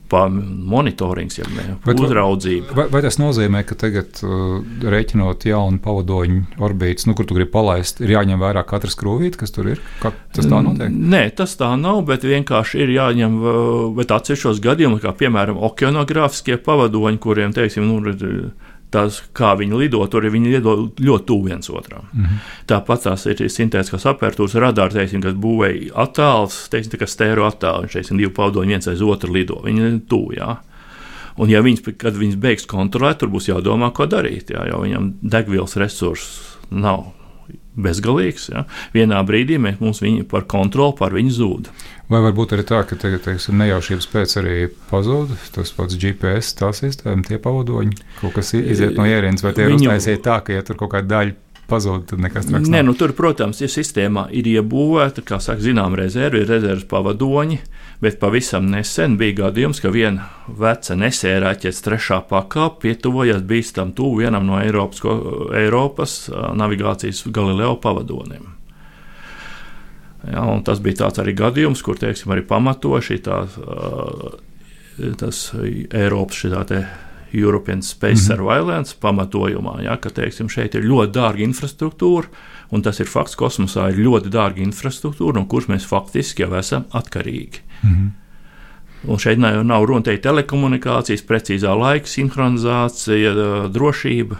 [0.09, 2.75] monitorings, ja ne, uzraudzība.
[2.77, 4.59] Vai, vai tas nozīmē, ka tagad, uh,
[4.93, 9.55] rēķinot jaunu pavadoņu orbītas, nu, kur tu gribi palaist, ir jāņem vērā katrs krūvīte, kas
[9.55, 9.83] tur ir?
[10.03, 10.89] Kā tas tā notiek?
[10.89, 13.37] Nē, tas tā nav, bet vienkārši ir jāņem,
[13.99, 18.51] bet atsevišķos gadījumos, kā piemēram okeanogrāfiskie pavadoņi, kuriem, teiksim, nu, ir
[18.93, 22.07] tas, kā viņi lido, tur viņi lido ļoti tuvu viens otram.
[22.13, 22.39] Mm -hmm.
[22.67, 27.93] Tāpat tās ir sintētiskās apertūras radāri, teiksim, kas būvēja attēlus, teiksim, kā stēro attēlu, viņš,
[27.93, 30.57] teiksim, divi paudoņi viens aiz otru lido, viņi ir tuvu, jā.
[31.37, 35.13] Un, ja viņas, kad viņas beigs kontrolēt, tur būs jādomā, ko darīt, jā, jo viņam
[35.21, 37.13] degvielas resursus nav
[37.79, 38.49] bezgalīgs.
[38.53, 38.65] Ja?
[38.93, 41.71] Vienā brīdī mēs, mums viņi par kontroli pār viņu zūd.
[42.09, 44.55] Vai varbūt arī tā, ka tagad, teiksim, nejaušības pēc arī
[44.89, 49.67] pazūd tas pats GPS, tā sistēma, tie pavadoņi, kaut kas iziet no ierīces, vai tie
[49.67, 49.85] ir Viņu...
[49.85, 51.37] uztaisīti tā, ka, ja tur kaut kāda daļa
[51.69, 52.69] pazūd, tad nekas traks.
[52.73, 57.59] Nē, nu, tur, protams, ir sistēmā ir iebūvēta, kā saka, zinām, rezervi, ir rezerves pavadoņi,
[58.01, 64.49] bet pavisam nesen bija gadījums, ka viena veca nesērāķets trešā pakāpe pietuvojās bīstam tuvu vienam
[64.49, 65.05] no Eiropas,
[65.61, 66.23] Eiropas
[66.57, 68.55] navigācijas Galileo pavadoniem.
[70.27, 73.37] Ja, tas bija tāds arī gadījums, kur teiksim, arī pamatoši tā,
[75.19, 76.65] tas Eiropas šitā
[77.33, 78.27] European Space mm -hmm.
[78.27, 82.25] Surveillance pamatojumā, ja, ka teiksim, šeit ir ļoti dārga infrastruktūra,
[82.69, 86.83] un tas ir fakts, kosmosā ir ļoti dārga infrastruktūra, no kuras mēs faktiski jau esam
[86.91, 87.59] atkarīgi.
[87.83, 88.09] Mm -hmm.
[89.03, 93.33] Un šeit nav, nav runa tikai telekomunikācijas, precīzā laika sinhronizācija,
[93.69, 94.35] drošība.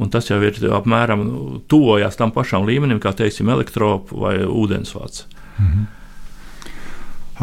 [0.00, 1.24] Un tas jau ir apmēram
[1.68, 5.26] tuvojās tam pašam līmenim, kā teiksim, elektropa vai ūdensvats.
[5.58, 5.84] Mm -hmm.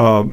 [0.01, 0.31] uh,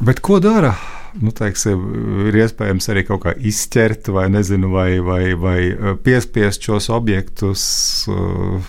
[0.00, 0.74] bet ko dara?
[1.18, 1.80] Nu, teiksim,
[2.28, 7.62] ir iespējams arī kaut kā izķert, vai, nezinu, vai, vai, vai piespiest šos objektus,
[8.08, 8.62] uh,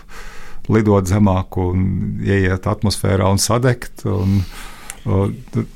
[0.70, 1.86] lidot zemāk un
[2.24, 4.06] ieiet atmosfērā un sadegt.
[4.06, 4.42] Un,
[5.06, 5.30] uh,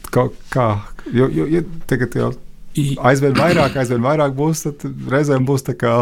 [0.10, 0.80] kā, kā,
[1.14, 2.34] jo, jo, jo tagad jau
[2.76, 5.94] aizvien vairāk, aizvien vairāk būs, tad reizēm būs tā kā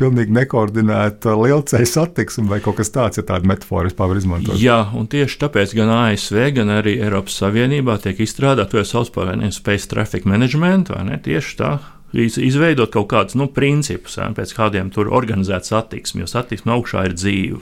[0.00, 4.58] pilnīgi nekoordinēta lielceļa satiksme vai kaut kas tāds, ja tādu metaforu vispār izmantot.
[4.60, 9.32] Jā, un tieši tāpēc gan ASV, gan arī Eiropas Savienībā tiek izstrādāta to sauc par
[9.54, 11.20] Space Traffic Management, vai ne?
[11.22, 11.72] Tieši tā
[12.12, 17.16] izveidot kaut kādus nu, principus, ja, pēc kādiem tur organizēt satiksmi, jo satiksme augšā ir
[17.16, 17.60] dzīve.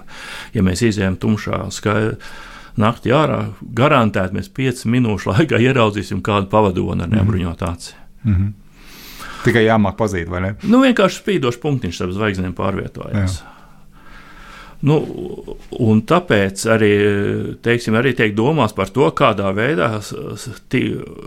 [0.54, 2.18] Ja mēs izējām tumšā skaidrā
[2.76, 3.40] naktī ārā,
[3.76, 7.94] garantēti mēs 5 minūšu laikā ieraudzīsim kādu pavadoni ar nebruņotu aci.
[7.94, 8.05] Mm.
[8.26, 8.54] -hmm.
[9.44, 10.54] Tikai jāmāk pazīt, vai ne?
[10.66, 13.38] Nu, vienkārši spīdošs punktiņš starp zvaigznēm pārvietojas.
[13.38, 13.52] Jā.
[14.84, 14.96] Nu,
[15.80, 16.90] un tāpēc arī,
[17.64, 19.88] teiksim, arī tiek domāts par to, kādā veidā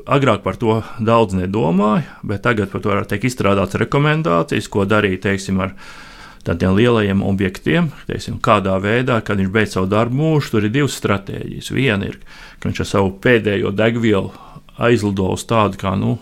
[0.05, 5.63] agrāk par to daudz nedomāja, bet tagad par to tiek izstrādāts rekomendācijas, ko darīt teiksim,
[5.65, 5.73] ar
[6.45, 7.89] tādiem lielajiem objektiem.
[8.07, 11.73] Teiksim, kādā veidā, kad viņš beidz savu darbu mūžu, tur ir divas stratēģijas.
[11.73, 12.19] Viena ir,
[12.59, 14.29] ka viņš ar savu pēdējo degvielu
[14.77, 16.19] aizlido uz tādu kā nu,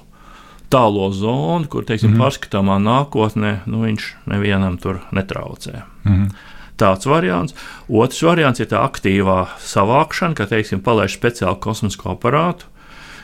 [0.70, 2.24] tālo zonu, kur teiksim, mm -hmm.
[2.24, 5.82] pārskatāmā nākotnē nu, viņš nevienam tur netraucē.
[6.04, 6.30] Mm -hmm.
[6.78, 7.56] Tāds variants.
[7.90, 12.66] Otrs variants ir tā aktīvā savākšana, ka, teiksim, palaiž speciālu kosmisko aparātu,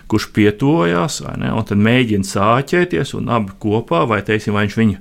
[0.08, 4.98] kurš pietojās, ne, un tad mēģina sāķēties, un abi kopā, vai, teiksim, vai viņš viņu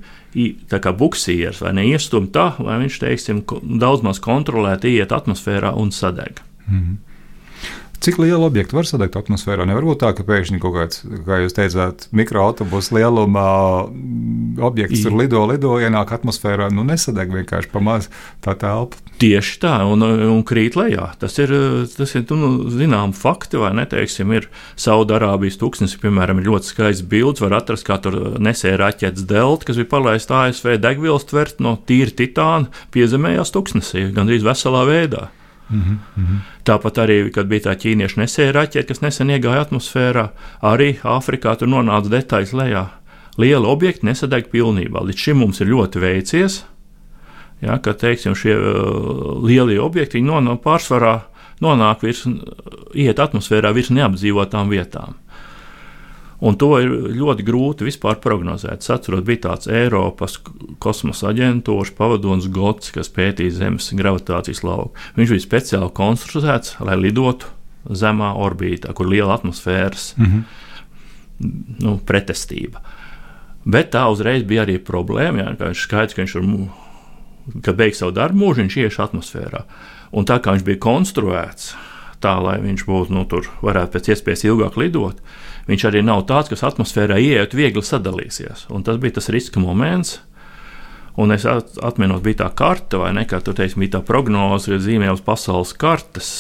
[0.68, 3.42] tā kā buksieris, vai neiestum tā, vai viņš, teiksim,
[3.80, 6.40] daudz maz kontrolēti iet atmosfērā un sadeg.
[6.66, 7.11] Mm -hmm.
[8.02, 9.62] Cik lielu objektu var sadegt atmosfērā?
[9.68, 13.50] Nevar būt tā, ka pēkšņi kaut kāds, kā jūs teicāt, mikroautobusu lielumā
[13.86, 18.08] mm, objekts tur lido, lido, ienāk atmosfērā, nu nesadeg vienkārši pamaz
[18.42, 18.98] tā telpa.
[19.22, 21.12] Tieši tā, un, un krīt lejā.
[21.20, 21.54] Tas ir,
[21.94, 27.44] tas ir nu, zinām fakti, vai neteiksim, ir Saudarābijas tūkstnesis, piemēram, ir ļoti skaists bildes,
[27.44, 32.10] var atrast, kā tur nesēja raķetes delta, kas bija palaista ASV degvielas tvert no tīra
[32.18, 35.28] titāna, piezemējās tūkstnesī, gandrīz veselā veidā.
[35.72, 36.38] Mm -hmm.
[36.64, 40.28] Tāpat arī, kad bija tā ķīniešu nesēja raķete, kas nesen iegāja atmosfērā,
[40.62, 42.86] arī Āfrikā tur nonāca detaļas lejā.
[43.38, 45.00] Lieli objekti nesadeg pilnībā.
[45.00, 46.64] Līdz šim mums ir ļoti veicies,
[47.62, 51.20] ja, ka teiksim, šie uh, lielie objekti nonāk pārsvarā
[51.62, 52.26] nonāk virs,
[52.94, 55.14] iet atmosfērā virs neapdzīvotām vietām.
[56.42, 58.82] Un to ir ļoti grūti vispār prognozēt.
[58.82, 60.40] Es atceros, bija tāds Eiropas
[60.82, 64.90] kosmosa aģentūras pavadonis Gots, kas pētīja Zemes gravitācijas lauku.
[65.18, 67.52] Viņš bija speciāli konstruēts, lai lidotu
[67.86, 70.42] zemā orbītā, kur ir liela atmosfēras mm -hmm.
[71.86, 72.82] nu, pretestība.
[73.64, 75.38] Bet tā uzreiz bija arī problēma.
[75.38, 76.50] Jā, viņš skaidrs, ka viņš ir,
[77.62, 79.62] kad beigs savu darbu mūžu, viņš ieš atmosfērā.
[80.12, 81.74] Un tā kā viņš bija konstruēts
[82.22, 85.22] tā, lai viņš būtu, nu, tur varētu pēc iespējas ilgāk lidot,
[85.68, 88.66] viņš arī nav tāds, kas atmosfērā ieiet viegli sadalīsies.
[88.74, 90.20] Un tas bija tas riska moments.
[91.20, 93.26] Un es atceros, bija tā karte, vai ne?
[93.28, 96.30] Kā tur teiksim, bija tā prognoze, ka zīmē uz pasaules kartes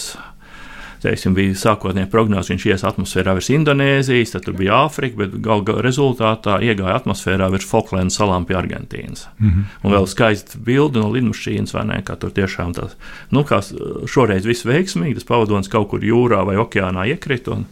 [1.02, 5.64] teiksim, bija sākotnēji prognoze, viņš ies atmosfērā virs Indonēzijas, tad tur bija Āfrika, bet gal
[5.66, 9.26] galā rezultātā iegāja atmosfērā virs Falklandu salām pie Argentīnas.
[9.38, 9.64] Mm -hmm.
[9.82, 12.02] Un vēl skaista bilde no lidmašīnas, vai ne?
[12.06, 12.96] Kā tur tiešām tas,
[13.30, 13.60] nu, kā
[14.06, 17.50] šoreiz viss veiksmīgi, tas pavadonis kaut kur jūrā vai okeānā iekrita.
[17.50, 17.66] Un...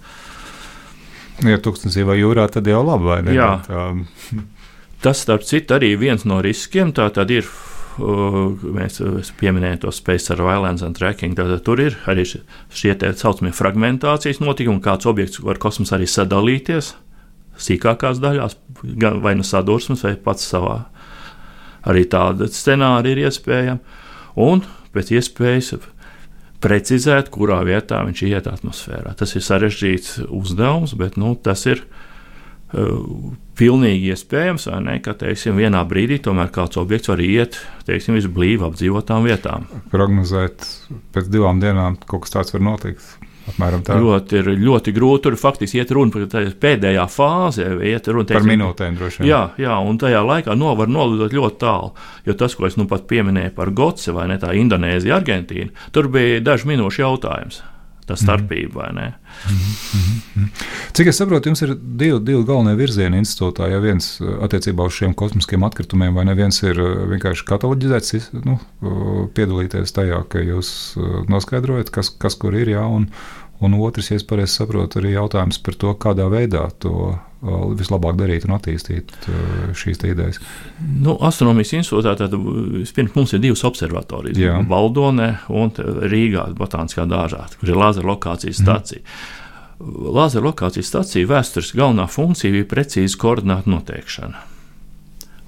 [1.47, 3.35] Ja tūkstnesī vai jūrā, tad jau labi, vai ne?
[3.37, 3.51] Jā.
[3.61, 4.47] Bet, um...
[5.05, 6.91] Tas, starp citu, arī viens no riskiem.
[6.93, 7.47] Tā tad ir
[8.01, 9.01] mēs
[9.41, 11.37] pieminējām to Space Surveillance and Tracking.
[11.37, 16.95] Tad tur ir arī šie tā saucamie fragmentācijas notikumi, kāds objekts var kosmosā arī sadalīties
[17.61, 18.57] sīkākās daļās,
[19.21, 20.79] vai nu sadursmes, vai pats savā.
[21.89, 23.99] Arī tāda scenārija ir iespējama.
[24.41, 24.63] Un
[24.95, 25.75] pēc iespējas
[26.61, 29.15] precizēt, kurā vietā viņš iet atmosfērā.
[29.19, 35.83] Tas ir sarežģīts uzdevums, bet nu, tas ir uh, pilnīgi iespējams, ne, ka teiksim, vienā
[35.89, 39.67] brīdī tomēr kāds objekts var iet teiksim, visblīvi apdzīvotām vietām.
[39.93, 40.69] Prognozēt
[41.15, 43.09] pēc divām dienām kaut kas tāds var notikt.
[44.01, 45.25] Ļoti, ir ļoti grūti.
[45.27, 47.67] Tur faktiski iet runa par pēdējā fāzi.
[47.91, 49.31] Iet runa teiksim, par minūtēm, droši vien.
[49.31, 51.93] Jā, jā, un tajā laikā no var nolidot ļoti tālu.
[52.29, 56.11] Jo tas, ko es nu pat pieminēju par Goci vai ne tā Indonēzija, Argentīna, tur
[56.13, 57.63] bija dažu minūšu jautājums
[58.11, 59.07] tā starpība, vai ne?
[60.97, 63.71] Cik es saprotu, jums ir divi, divi galvenie virzieni institūtā.
[63.71, 68.31] Ja viens uh, attiecībā uz šiem kosmiskiem atkritumiem, vai ne viens ir uh, vienkārši kataloģizēts,
[68.47, 70.73] nu, uh, piedalīties tajā, ka jūs
[71.31, 73.09] noskaidrojat, kas, kas kur ir, jā, un,
[73.65, 78.45] un otrs, ja es pareizi saprotu, arī jautājums par to, kādā veidā to vislabāk darīt
[78.45, 79.13] un attīstīt
[79.77, 80.41] šīs idejas?
[80.81, 82.37] Nu, astronomijas institūtā tad
[82.97, 89.01] pirms mums ir divas observatorijas- Valdonē un Rīgā, Botāniskā dārzā, kur ir lāzera lokācijas stacija.
[89.01, 89.39] Mm.
[89.81, 94.43] Lāzera lokācijas stacija vēstures galvenā funkcija bija precīza koordinātu noteikšana.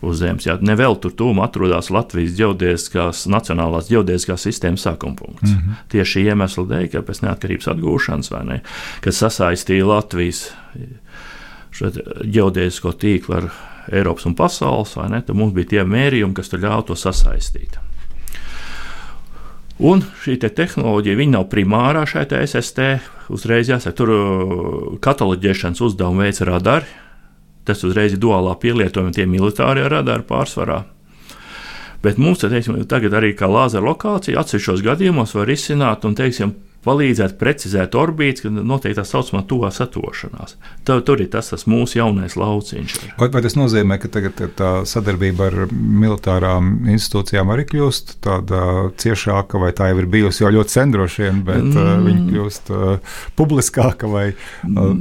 [0.03, 0.49] Uz Zemes.
[0.49, 5.53] Jā, nevēl tur tūmā atrodas Latvijas geodēziskās, Nacionālās geodēziskās sistēmas sākuma punkts.
[5.53, 5.85] Mm -hmm.
[5.95, 8.63] Tieši iemesla dēļ, ka pēc neatkarības atgūšanas, ne,
[9.01, 10.49] kas sasaistīja Latvijas
[11.73, 13.49] geodēzisko tīklu ar
[13.93, 15.23] Eiropas un pasaules, vai ne?
[15.27, 17.81] Tad mums bija tie mērījumi, kas ļāva to sasaistīt.
[19.83, 22.85] Un šī te tehnoloģija nav primārā šai SST.
[23.33, 26.87] Uzreiz jāsaka, tur uh, kataloģēšanas uzdevumu veids radari.
[27.67, 30.83] Tas uzreiz ir duālā pielietojuma, tie militārie radari pārsvarā.
[32.03, 36.57] Bet mums teiksim, tagad arī kā lāzera lokācija atsevišķos gadījumos var izsināt un teiksim,
[36.87, 40.57] palīdzēt precizēt orbītas, kad notiek tā saucamā tuvā satošanās.
[40.87, 42.99] Tā, tur ir tas, tas mūsu jaunais lauciņš.
[43.21, 49.63] Vai, vai tas nozīmē, ka tagad tā sadarbība ar militārām institūcijām arī kļūst tāda ciešāka,
[49.63, 51.81] vai tā jau ir bijusi jau ļoti sen droši vien, bet mm.
[51.81, 54.31] uh, viņa kļūst uh, publiskāka vai.
[54.67, 54.97] Uh,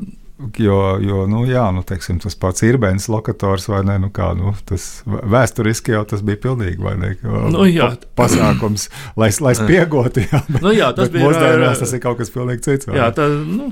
[0.57, 4.53] Jo, jo nu, jā, nu, teiksim, tas pats īrbēns lokators vai ne, nu, kā, nu,
[4.67, 7.11] tas vēsturiski jau tas bija pilnīgi vai ne,
[7.53, 7.91] nu, jā.
[8.15, 8.87] pa, pasākums,
[9.19, 10.23] lai, lai spiegotu.
[10.25, 12.89] Jā, bet, nu, jā, tas bija mūsdienās tas ir kaut kas pilnīgi cits.
[12.95, 13.69] Jā, tā, nu,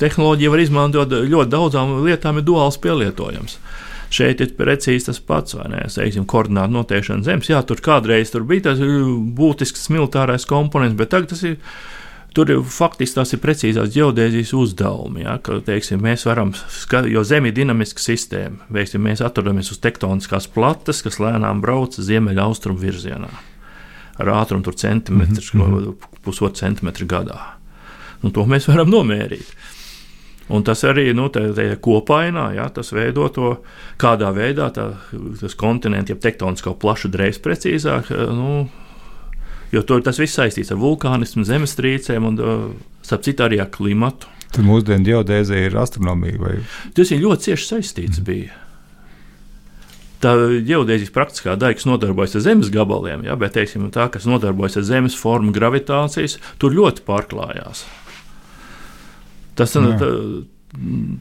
[0.00, 3.58] tehnoloģija var izmantot ļoti daudzām lietām, ir duāls pielietojams.
[4.12, 5.82] Šeit ir precīzi tas pats, vai ne?
[5.90, 7.50] Teiksim, koordinātu noteikšana zemes.
[7.50, 11.58] Jā, tur kādreiz tur bija tas būtisks militārais komponents, bet tagad tas ir
[12.36, 15.22] Tur faktiski tās ir precīzās geodēzijas uzdevumi.
[15.24, 16.50] Ja, ka, teiksim, mēs varam,
[17.08, 22.82] jo Zeme ir dinamiska sistēma, veiksim, mēs atrodamies uz tektoniskās plates, kas lēnām brauc ziemeļaustrumu
[22.82, 23.32] virzienā
[24.20, 25.94] ar ātrumu centimetrus, mm -hmm.
[26.24, 27.38] pusotru centimetru gadā.
[28.22, 29.56] Nu, to mēs varam nomērīt.
[30.48, 33.56] Un tas arī nu, tā, tā kopainā, ja, tas veido to,
[33.98, 34.92] kādā veidā tā,
[35.40, 38.68] tas kontinents, jeb tektonisko plašu drēbes precīzāk, nu,
[39.72, 42.38] jo tur tas viss saistīts ar vulkānismu, zemestrīcēm un,
[43.06, 44.30] starp citu, arī ar klimatu.
[44.54, 46.38] Tad mūsdienu geodēzija ir astronomija.
[46.40, 46.54] Vai?
[46.96, 48.22] Tas ir ļoti cieši saistīts.
[48.22, 48.28] Mm.
[48.28, 48.62] Bija.
[50.22, 50.32] Tā
[50.64, 54.86] geodēzijas praktiskā daļa, kas nodarbojas ar zemes gabaliem, ja, bet teiksim, tā, kas nodarbojas ar
[54.88, 57.84] zemes formu, gravitācijas, tur ļoti pārklājās.
[59.56, 59.84] Tas ir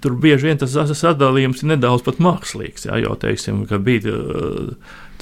[0.03, 2.87] tur bieži vien tas sadalījums ir nedaudz pat mākslīgs.
[2.89, 4.15] Jā, jo, teiksim, bija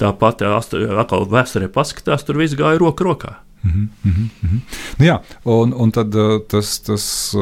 [0.00, 3.36] tā pati atkal vēsturē paskatās, tur viss gāja roku rokā.
[3.64, 4.60] Mm -hmm.
[4.98, 6.12] nu, jā, un, un tad
[6.48, 7.34] tas, tas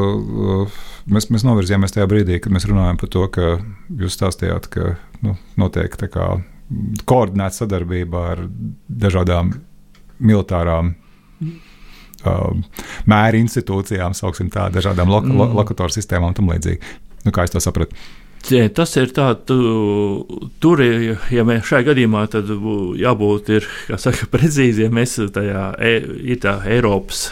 [1.06, 3.58] mēs, mēs novirzījāmies tajā brīdī, kad mēs runājam par to, ka
[3.98, 6.28] jūs stāstījāt, ka nu, notiek kā,
[7.04, 8.48] koordinēta sadarbība ar
[8.88, 9.52] dažādām
[10.18, 10.94] militārām
[12.24, 12.64] um,
[13.06, 15.56] mēra institūcijām, sauksim tā, dažādām lo, lo, mm.
[15.58, 16.80] lokatoru sistēmām un tam līdzīgi.
[17.24, 17.96] Nu, kā es to sapratu?
[18.42, 19.56] Tas ir tā, tu,
[20.62, 22.50] tur ja mēs šajā gadījumā tad
[22.98, 25.94] jābūt ir, saka, precīziem, mēs tajā e,
[26.34, 27.28] ir tā Eiropas.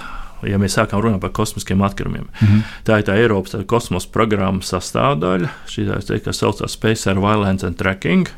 [0.46, 2.60] Ja mēs sākam runāt par kosmiskiem atkritumiem, mm -hmm.
[2.86, 7.76] tā ir tā Eiropas tā kosmosa programmas sastāvdaļa, šī tā, kas saucās Space Surveillance and
[7.76, 8.28] Tracking.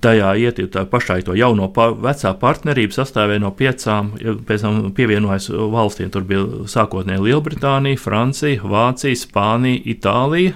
[0.00, 4.12] Tajā iet tā pašai to jauno pa, vecā partnerība sastāvēja no piecām,
[4.46, 6.10] pēc tam pievienojas valstīm.
[6.10, 10.54] Tur bija sākotnēji Lielbritānija, Francija, Vācija, Spānija, Itālija.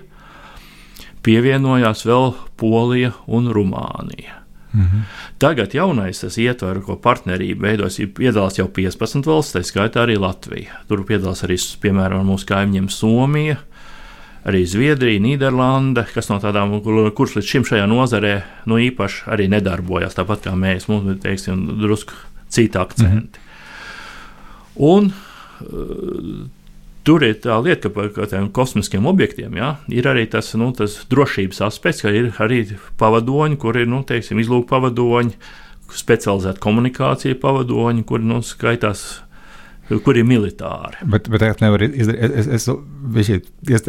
[1.23, 4.39] Pievienojās vēl Polija un Rumānija.
[4.73, 5.03] Mhm.
[5.39, 10.81] Tagad jaunais ietver, ko partnerība veidojas, ir piedalās jau 15 valsts, tā skaitā arī Latvija.
[10.89, 13.59] Tur piedalās arī, piemēram, mūsu kaimiņiem Somija,
[14.49, 18.35] arī Zviedrija, Nīderlande, kas no tādām, kur, kurš līdz šim šajā nozarē
[18.71, 22.17] nu, īpaši arī nedarbojas, tāpat kā mēs, mums ir teiksim, drusku
[22.49, 23.39] citi akcenti.
[23.39, 23.49] -hmm.
[24.75, 25.13] Un,
[27.03, 31.01] Tur ir tā lieta, ka par tādiem kosmiskiem objektiem ja, ir arī tas, nu, tas
[31.11, 32.63] drošības aspekts, ka ir arī
[33.01, 35.35] pavadoņi, kur ir nu, teiksim, izlūku pavadoņi,
[35.93, 39.23] specializēta komunikācija pavadoņi, kur nu, skaitās
[39.91, 41.03] kur ir militāri.
[41.11, 42.39] Bet, bet tā nevar izdarīt.
[42.39, 42.69] Es, es,
[43.75, 43.89] es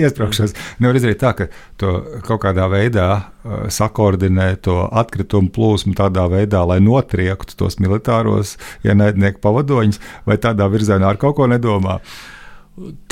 [0.00, 0.56] iestraukšos.
[0.82, 1.48] Nevar izdarīt tā, ka
[1.80, 1.92] to
[2.26, 8.56] kaut kādā veidā uh, sakoordinē to atkritumu plūsmu tādā veidā, lai notriektu tos militāros
[8.86, 12.00] ienaidnieku pavadoņus, vai tādā virzienā ar kaut ko nedomā.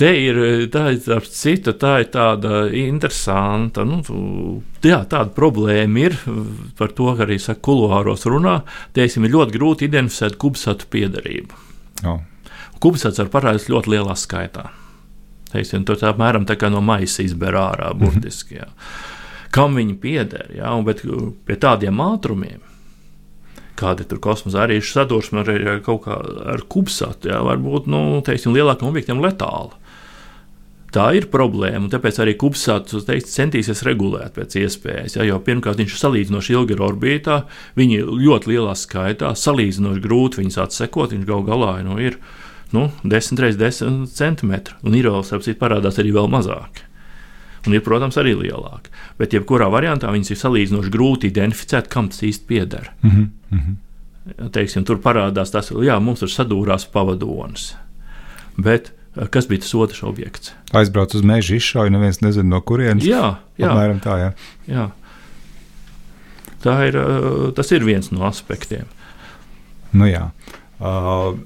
[0.00, 0.38] Te ir
[0.72, 3.84] tā, ir cita, tā ir tāda interesanta.
[3.84, 3.98] Nu,
[4.80, 6.16] jā, tāda problēma ir.
[6.78, 8.62] Par to arī saka, kuluāros runā.
[8.96, 11.67] Teiksim, ir ļoti grūti identificēt kubsatu piedarību.
[12.06, 12.20] Oh.
[12.82, 14.68] Kubsats var parādīties ļoti lielā skaitā.
[15.52, 18.02] Teiksim, tur tā apmēram tā kā no maisa izber ārā, mhm.
[18.02, 18.60] burtiski.
[18.60, 18.68] Jā.
[19.54, 20.50] Kam viņi pieder?
[20.58, 21.02] Jā, bet
[21.48, 22.60] pie tādiem ātrumiem,
[23.78, 26.18] kāda ir kosmosa arī sadursme ar, ar kaut kā
[26.52, 29.77] ar kubsatu, jā, var būt nu, teiksim, lielākiem objektiem letāla.
[30.88, 35.18] Tā ir problēma, un tāpēc arī Kubsats teikt, centīsies regulēt pēc iespējas.
[35.18, 37.42] Ja, jo pirmkārt, viņš ir salīdzinoši ilgi ir orbītā,
[37.76, 41.12] viņi ļoti lielā skaitā, salīdzinoši grūti viņus atsekot.
[41.12, 42.16] Viņš gal galā nu, ir
[42.72, 46.84] nu, 10 x 10 centimetri, un ir vēl, sapcīt, parādās arī vēl mazāk.
[47.68, 48.92] Un ir, protams, arī lielāki.
[49.20, 52.92] Bet, jebkurā variantā, viņas ir salīdzinoši grūti identificēt, kam tas īsti pieder.
[53.02, 54.50] Mm -hmm.
[54.52, 57.74] Teiksim, tur parādās tas, ka mums tur sadūrās pavadonis.
[58.56, 58.92] Bet
[59.32, 60.52] Kas bija tas otrs objekts?
[60.76, 63.06] Aizbrauc uz meža izšauju, neviens nezina, no kurienes.
[63.06, 63.70] Jā, jā.
[63.70, 64.18] apmēram tā.
[64.20, 64.30] Jā.
[64.70, 64.86] jā.
[66.62, 66.98] Tā ir,
[67.58, 68.86] tas ir viens no aspektiem.
[69.94, 70.28] Nu, jā.
[70.78, 71.38] Uh,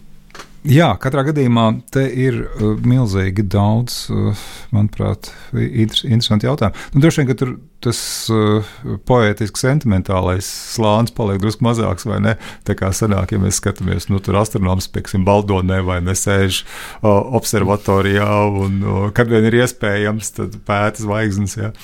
[0.62, 6.84] Jā, katrā gadījumā te ir uh, milzīgi daudz, uh, manuprāt, inter, interesanti jautājumi.
[6.94, 8.68] Nu, droši vien, ka tur tas uh,
[9.10, 12.36] poētisks, sentimentālais slānis paliek drusku mazāks, vai ne?
[12.62, 18.30] Tā kā sanāk, ja mēs skatāmies, nu, tur astronoms, piemēram, Baldonē vai nesēž uh, observatorijā,
[18.62, 21.58] un uh, kad vien ir iespējams, tad pēta zvaigznes.
[21.58, 21.74] Ja?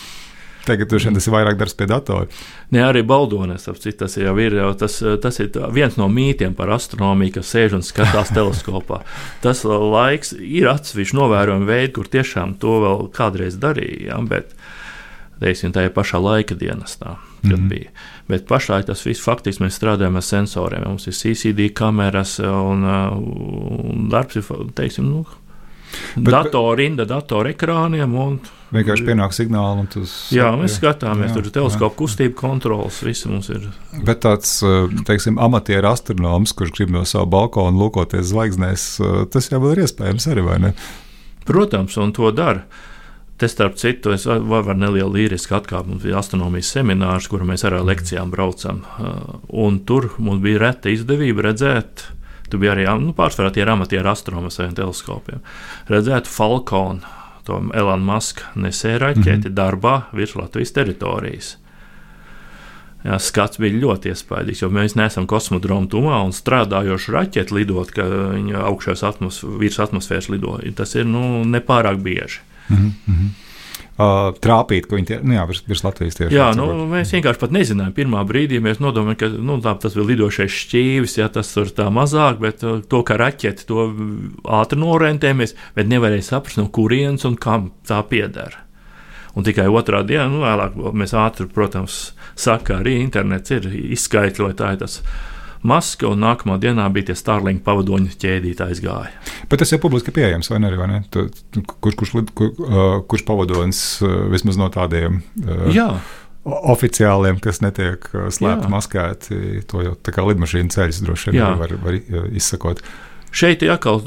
[0.69, 2.27] Tagad tas ir vairāk darbs pie datora.
[2.75, 7.39] Ne, arī Baldonis, tas jau ir, jau, tas, tas ir viens no mītiem par astronomiju,
[7.39, 9.01] kas sēž un skatās teleskopā.
[9.45, 14.53] Tas laiks ir atsevišķi novērojami veidi, kur tiešām to vēl kādreiz darīja, ja, bet
[15.41, 17.17] teiksim, tajā pašā laika dienestā.
[17.43, 17.69] Mm -hmm.
[17.69, 17.91] bija.
[18.29, 20.83] Bet pašlaik tas viss faktiski mēs strādājam ar sensoriem.
[20.87, 25.25] Mums ir CCD kameras un, un darbs ir teiksim, nu,
[26.17, 28.15] Bet, datorinda, datorekrāniem.
[28.19, 28.39] Un,
[28.75, 29.87] vienkārši pienāk signāli.
[29.93, 33.69] Tas, jā, mēs skatāmies, jā, tur ir teleskopu kustību kontrols, viss mums ir.
[34.05, 39.49] Bet tāds, eh, teiksim, amatieru astronoms, kurš grib no sava balkona lūkoties zvaigznēs, eh, tas
[39.49, 40.75] jau ir iespējams arī, vai ne?
[41.49, 42.65] Protams, un to dara.
[43.39, 45.87] Te starp citu, es varu ar nelielu līrisku atkāpu.
[45.87, 48.83] Mums bija astronomijas seminārs, kur mēs ar lekcijām braucam.
[48.99, 54.49] Eh, un tur mums bija reta izdevība redzēt Tu biji arī nu, pārsvarā tie astronomi
[54.49, 55.41] ar saviem teleskopiem.
[55.89, 57.01] Redzētu Falkonu,
[57.45, 59.57] to Elāna Maska nesēja raķeti mm -hmm.
[59.57, 61.57] darbā virs Latvijas teritorijas.
[63.05, 68.03] Jā, skats bija ļoti iespaidīgs, jo mēs neesam kosmodroma tumā un strādājošu raķeti lidot, ka
[68.03, 70.59] viņa augšējos atmos, virs atmosfēras lido.
[70.75, 72.41] Tas ir nu, nepārāk bieži.
[72.69, 73.48] Mm -hmm
[73.99, 77.43] uh, trāpīt, ko viņi tie, nu, jā, virs, virs Latvijas tieši jā, nu, mēs vienkārši
[77.43, 77.95] pat nezinājām.
[77.97, 81.89] Pirmā brīdī mēs nodomājām, ka nu, tā, tas bija lidošais šķīvis, ja tas tur tā
[81.95, 83.89] mazāk, bet uh, to, ka raķeti to
[84.59, 88.61] ātri norentējamies, bet nevarēja saprast, no kurienes un kam tā pieder.
[89.39, 91.99] Un tikai otrā dienā, nu, vēlāk mēs ātri, protams,
[92.39, 95.03] sakām, arī internets ir ir tas
[95.67, 99.11] maska, un nākamā dienā bija tie Starlink pavadoņu ķēdītāji aizgāja.
[99.51, 100.71] Bet tas jau publiski pieejams, vai ne?
[100.79, 101.03] Vai ne?
[101.11, 101.27] Tu,
[101.83, 102.55] kurš, kurš, kur,
[103.11, 103.83] kurš pavadonis
[104.33, 105.21] vismaz no tādiem?
[105.75, 105.91] Jā.
[106.49, 111.99] Oficiāliem, kas netiek slēpti, maskēti, to jau tā kā lidmašīna ceļš droši vien var, var
[112.33, 112.81] izsakot.
[113.35, 114.01] Šeit ir atkal,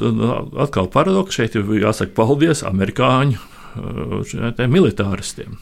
[0.64, 1.36] atkal paradoks.
[1.38, 3.51] Šeit ir jāsaka paldies amerikāņu
[4.68, 5.56] militāristiem.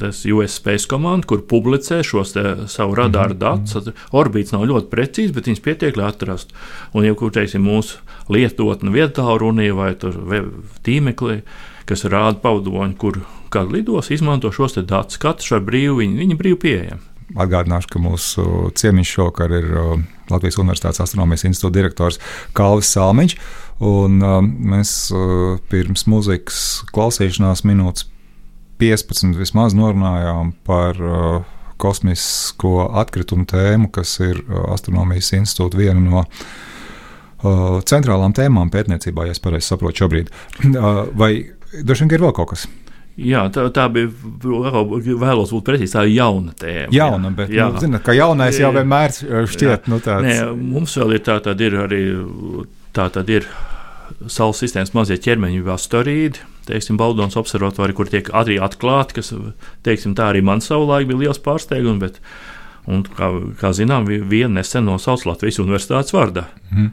[0.00, 2.34] Tas US Space Command, kur publicē šos
[2.66, 3.38] savu radāru -hmm.
[3.38, 3.92] datus.
[4.12, 6.54] Orbīts nav ļoti precīzs, bet viņas pietiek, lai atrastu.
[6.92, 7.98] Un, ja kur teiksim, mūsu
[8.28, 9.94] lietotne vietā runīja vai
[10.84, 11.42] tīmeklī,
[11.84, 13.20] kas rāda pavadoņu, kur
[13.50, 15.18] kāda lidos, izmanto šos datus.
[15.18, 17.00] Katrs var brīvi, viņi, viņi brīvi pieejami.
[17.36, 18.42] atgādināšu, ka mūsu
[18.74, 19.66] ciemiņš šovakar ir
[20.30, 22.20] Latvijas Universitātes astronomijas institūta direktors
[22.56, 23.36] Kalvis Salmiņš.
[23.78, 24.18] Un,
[24.72, 24.92] mēs
[25.70, 28.08] pirms muzikas klausīšanās minūtes
[28.82, 30.98] 15 vismaz norunājām par
[31.78, 36.24] kosmisko atkritumu tēmu, kas ir astronomijas institūta viena no
[37.86, 40.34] centrālām tēmām pētniecībā, ja es pareizi saprotu šobrīd.
[41.14, 41.32] Vai
[41.70, 42.66] droši vien ir vēl kaut kas?
[43.18, 44.06] Jā, tā, tā bija
[45.18, 45.90] vēlos būt precīzi.
[45.96, 46.90] Tā ir jauna tēma.
[46.94, 47.66] Jauna, bet jā.
[47.74, 49.78] Nu, zināt, ka jaunais jau vienmēr šķiet, jā.
[49.90, 50.26] nu tāds.
[50.26, 52.02] Nē, mums vēl ir tā, tad ir arī
[52.96, 53.48] tā, tad ir
[54.26, 56.44] Saules sistēmas mazie ķermeņi, astorīdi.
[56.68, 59.32] Teiksim, Baldons observatorija, kur tiek arī atklāti, kas,
[59.86, 62.18] teiksim, tā arī man savulaik bija liels pārsteigums, bet,
[62.88, 63.30] un, kā,
[63.60, 66.48] kā zinām, viena nesen nosauc Latvijas universitātes vārdā.
[66.72, 66.92] Mm.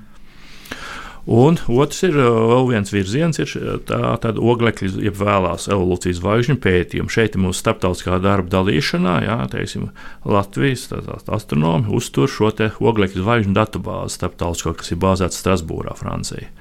[1.25, 3.49] Un otrs ir vēl viens virziens, ir
[3.89, 7.09] tā, tāda oglekļa, jeb vēlās evolūcijas zvaigžņu pētījuma.
[7.09, 9.87] Šeit ir mūsu starptautiskā darba dalīšanā, jā, teiksim,
[10.29, 10.85] Latvijas
[11.25, 16.51] astronomi uztur šo oglekļa zvaigžņu datubāzi starptautisko, kas ir bāzēta Strasbūrā, Francijā.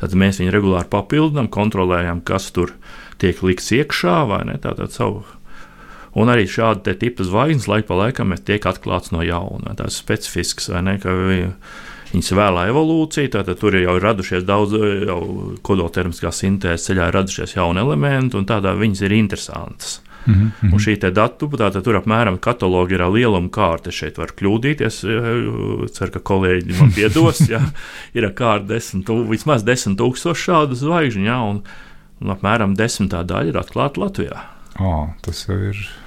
[0.00, 2.72] Tad mēs viņu regulāri papildinām, kontrolējam, kas tur
[3.20, 4.56] tiek likts iekšā vai ne.
[4.62, 5.26] Tātad savu
[6.14, 9.74] Un arī šāda tipa zvaigznes laika pa laikam tiek atklāts no jauna.
[9.74, 10.94] Tas ir specifisks, vai ne?
[12.12, 14.74] Viņas vēlā evolūcija, tātad tur jau ir radušies daudz,
[15.08, 15.20] jau
[15.66, 20.00] kodoltermiskā sintēzes ceļā ir radušies jauni elementi, un tādā viņas ir interesantas.
[20.26, 20.72] Mm -hmm.
[20.72, 23.02] Un šī datu, tātad tur apmēram katalogi ir
[23.50, 23.88] kārtu.
[23.88, 25.00] Es šeit varu kļūdīties.
[25.92, 27.40] Ceru, ka kolēģi man piedos.
[27.48, 27.60] Jā,
[28.14, 31.62] ir kārta desmit, vismaz desmit tūkstoši šādu zvaigžņu, jā, un,
[32.20, 34.40] un apmēram desmitā daļa ir atklāta Latvijā.
[34.80, 36.03] Oh, tas jau ir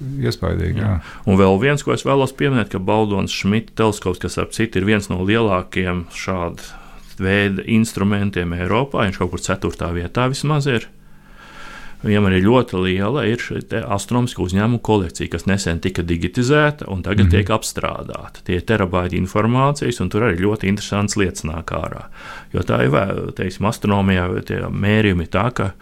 [0.00, 0.80] iespaidīgi.
[0.82, 0.96] Jā.
[0.96, 1.14] Jā.
[1.26, 4.88] Un vēl viens, ko es vēlos pieminēt, ka Baldons Šmita teleskops, kas ap citu ir
[4.88, 6.74] viens no lielākajiem šāda
[7.22, 10.88] veida instrumentiem Eiropā, viņš kaut kur ceturtā vietā vismaz ir.
[12.04, 17.24] Viņam arī ļoti liela ir šī astronomiska uzņēmuma kolekcija, kas nesen tika digitizēta un tagad
[17.24, 17.30] mm -hmm.
[17.30, 18.44] tiek apstrādāta.
[18.44, 22.06] Tie ir terabaiti informācijas, un tur arī ļoti interesants lietas nāk ārā.
[22.52, 25.72] Jo tā ir, teiksim, astronomijā tie mērījumi tā, ka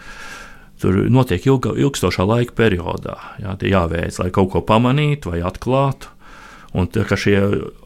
[0.84, 3.16] tur notiek ilga, ilgstošā laika periodā.
[3.40, 6.12] Jā, tie jāveic, lai kaut ko pamanītu vai atklātu.
[6.74, 7.38] Un tā, šie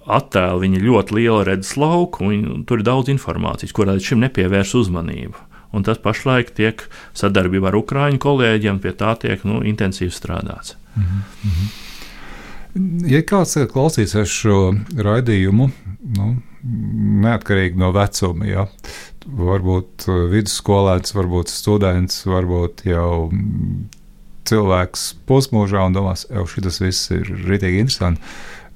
[0.08, 4.72] attēli ir ļoti liela redzes lauka, un tur ir daudz informācijas, kurā līdz šim nepievērs
[4.80, 5.44] uzmanību.
[5.76, 6.86] Un tas pašlaik tiek
[7.16, 10.78] sadarbībā ar ukrāņu kolēģiem, pie tā tiek nu, intensīvi strādāts.
[10.96, 11.84] Mm -hmm.
[13.10, 15.70] Ja kāds klausīsies šo raidījumu,
[16.16, 16.26] nu,
[17.24, 18.66] neatkarīgi no vecuma, ja,
[19.28, 23.88] varbūt uh, vidusskolēns, varbūt students, varbūt jau mm,
[24.48, 28.22] cilvēks pusmūžā un domās, ka šis viss ir rītīgi interesanti.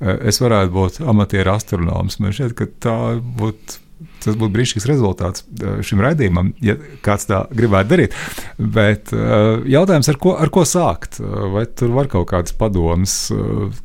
[0.03, 2.19] Uh, es varētu būt amatieru astronoms.
[2.23, 2.99] Man šķiet, ka tā
[3.39, 3.82] būtu
[4.25, 8.17] tas būtu brīnišķīgs rezultāts uh, šim raidījumam, ja kāds tā gribētu darīt.
[8.59, 11.21] Bet uh, jautājums, ar ko, ar ko sākt?
[11.23, 13.15] Uh, vai tur var kaut kādas padomas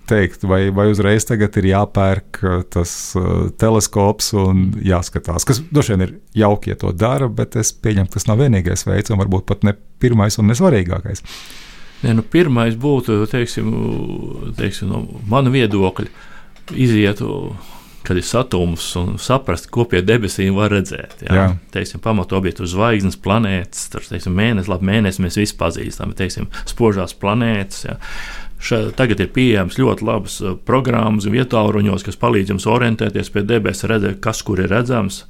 [0.10, 2.42] teikt, vai, vai uzreiz tagad ir jāpērk
[2.74, 2.92] tas
[3.60, 8.20] teleskops un jāskatās, kas droši vien ir jauki, ja to dara, bet es pieņemu, ka
[8.20, 11.24] tas nav vienīgais veids, un varbūt pat ne pirmais un nesvarīgākais.
[12.04, 13.72] Ne, nu, pirmais būtu, teiksim,
[14.58, 16.12] teiksim, no mana viedokļa,
[16.78, 17.32] izietu
[18.08, 21.26] kad ir satums un saprast, ko pie debesīm var redzēt.
[21.28, 21.36] Jā.
[21.36, 21.48] Jā.
[21.74, 26.48] Teiksim, pamatu objektu zvaigznes, planētas, tur, teiksim, mēnesis, labi, mēnesis mēs visi pazīstam, bet, teiksim,
[26.70, 27.84] spožās planētas.
[27.90, 27.98] Jā.
[28.64, 33.92] Ša, tagad ir pieejams ļoti labas uh, programmas vietāluņos, kas palīdz jums orientēties pie debesīm,
[33.92, 35.26] redzēt, kas kur ir redzams.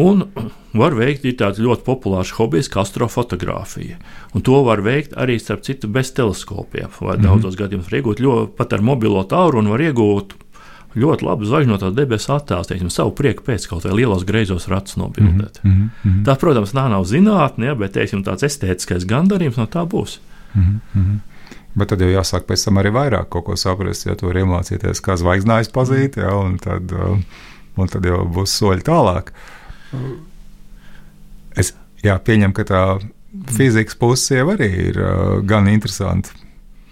[0.00, 0.24] Un
[0.72, 3.98] var veikt tāds ļoti populārs hobijs, kā astrofotografija.
[4.34, 6.88] Un to var veikt arī, starp citu, bez teleskopiem.
[7.00, 7.26] Vai mm -hmm.
[7.26, 10.34] daudzos gadījumos var iegūt ļoti pat ar mobilo tālruni, var iegūt
[10.98, 15.60] ļoti labi zvaigžņotās debesu attēls, teiksim, savu prieku pēc kaut vai lielos greizos ratus nobildēt.
[15.62, 16.22] Mm -hmm.
[16.26, 20.18] Tā, protams, tā nav zinātnē, ja, bet teiksim, tāds estētiskais gandarījums no tā būs.
[20.54, 21.18] Mm -hmm.
[21.74, 25.16] Bet tad jau jāsāk pēc tam arī vairāk kaut ko saprast, ja tur iemācīties, kā
[25.16, 27.22] zvaigznājus pazīt, ja, un, tad, um,
[27.76, 29.30] un tad jau būs soļi tālāk.
[31.56, 32.82] Es jā, pieņemu, ka tā
[33.46, 36.30] fizikas puse jau arī ir uh, gan interesanta.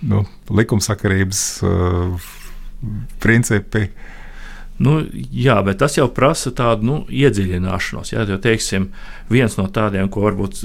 [0.01, 0.23] Nu,
[0.55, 2.29] likumsakarības uh,
[3.23, 3.89] principi.
[4.79, 5.01] Nu,
[5.35, 8.13] jā, bet tas jau prasa tādu nu, iedziļināšanos.
[8.13, 8.85] Jā, jo, teiksim,
[9.27, 10.61] viens no tādiem, ko varbūt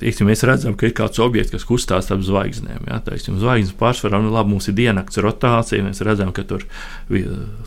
[0.00, 2.86] teiksim, mēs redzam, ka ir kāds objekts, kas kustās ap zvaigznēm.
[2.88, 6.64] Jā, teiksim, zvaigznes pārsvarā nu, labi, mums ir diennakts rotācija, mēs redzam, ka tur,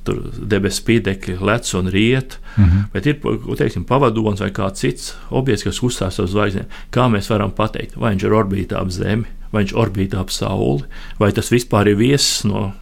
[0.07, 2.39] tur debesu spīdekļi lec un riet.
[2.55, 2.87] Mm -hmm.
[2.95, 3.21] Bet ir
[3.61, 6.65] teiksim, pavadonis vai kāds cits objekts, kas kustās ap zvaigznēm.
[6.89, 10.33] Kā mēs varam pateikt, vai viņš ir orbītā ap Zemi, vai viņš ir orbītā ap
[10.33, 10.83] Sauli,
[11.19, 12.73] vai tas vispār ir viesis no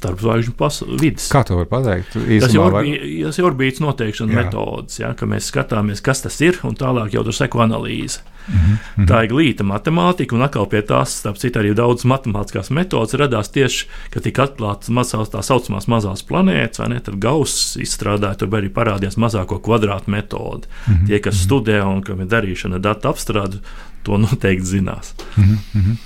[0.00, 0.56] starpzvaigžņu
[1.00, 1.28] vidas.
[1.32, 2.16] Kā to var pateikt?
[2.16, 2.96] Īsumā tas, ir orbī,
[3.28, 7.24] tas ir orbītas noteikšanas metodas, ja, ka mēs skatāmies, kas tas ir, un tālāk jau
[7.26, 8.24] tur seko analīze.
[8.48, 8.54] Mm
[8.96, 9.06] -hmm.
[9.06, 13.48] Tā ir glīta matemātika, un atkal pie tās, starp citu, arī daudz matemātiskās metodas radās
[13.52, 14.88] tieši, kad tika atklātas
[15.30, 17.00] tā saucamās mazās planētas, vai ne?
[17.00, 20.66] Tad Gauss izstrādāja, tur arī parādījās mazāko kvadrātu metodi.
[20.86, 21.06] Mm -hmm.
[21.06, 23.58] Tie, kas studē un kam ir darīšana datu apstrāde,
[24.02, 25.14] to noteikti zinās.
[25.36, 25.96] Mm -hmm.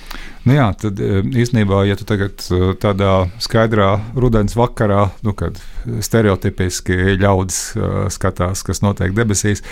[0.45, 5.57] Nu jā, tad e, īstenībā, ja tu tagad e, tādā skaidrā rudens vakarā, nu, kad
[6.05, 9.63] stereotipiski ļaudis e, skatās, kas notiek debesīs,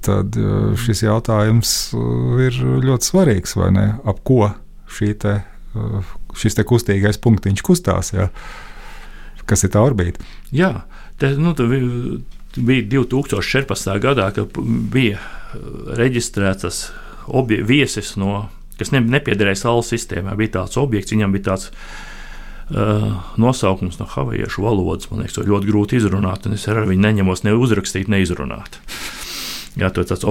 [0.00, 0.36] tad
[0.80, 1.92] šis jautājums
[2.40, 2.54] ir
[2.86, 3.52] ļoti svarīgs.
[4.08, 4.46] Ap ko
[4.96, 5.34] te,
[6.40, 8.14] šis te kustīgais punktiņš kustās?
[8.16, 8.30] Jā?
[9.44, 10.24] Kas ir tā orbīta?
[10.56, 10.86] Jā,
[11.20, 11.52] te, nu,
[12.56, 13.92] bija 2014.
[14.00, 14.56] gadā, kad
[14.92, 15.20] bija
[16.00, 16.86] reģistrētas
[17.68, 18.46] viesis, no,
[18.78, 20.36] kas ne, nepiederēja Saules sistēmai.
[20.38, 25.10] Bija tāds objekts, viņam bija tāds uh, nosaukums no havajiešu valodas.
[25.10, 28.80] Man liekas, to ļoti grūti izrunāt, un es ar viņu neņemos ne uzrakstīt, ne izrunāt.
[29.78, 30.26] Jā, to tāds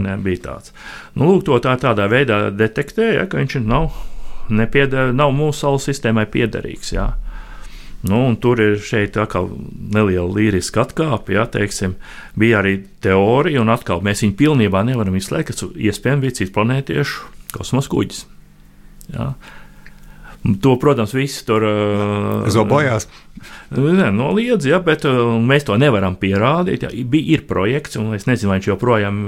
[0.00, 0.72] ne, bija tāds.
[1.12, 3.90] Nu, lūk, to tā, tādā veidā detektēja, ka viņš nav,
[4.48, 6.94] nepieder, nav mūsu saules sistēmai piederīgs.
[6.96, 7.10] Jā.
[8.06, 11.34] Nu, tur ir šeit neliela līriska atkāpe.
[11.34, 11.96] Ja, teiksim,
[12.38, 17.32] bija arī teorija, un atkal mēs viņu pilnībā nevaram izslēgt, ka iespējams bija cits planētiešu
[17.56, 18.26] kosmosa kuģis.
[19.16, 19.32] Ja.
[20.62, 21.64] To, protams, visi tur
[22.54, 23.08] zobojās.
[23.74, 26.86] Noliedz, ja, bet mēs to nevaram pierādīt.
[26.86, 26.92] Ja.
[26.94, 29.18] Bija, ir projekts, un es nezinu, vai viņš joprojām,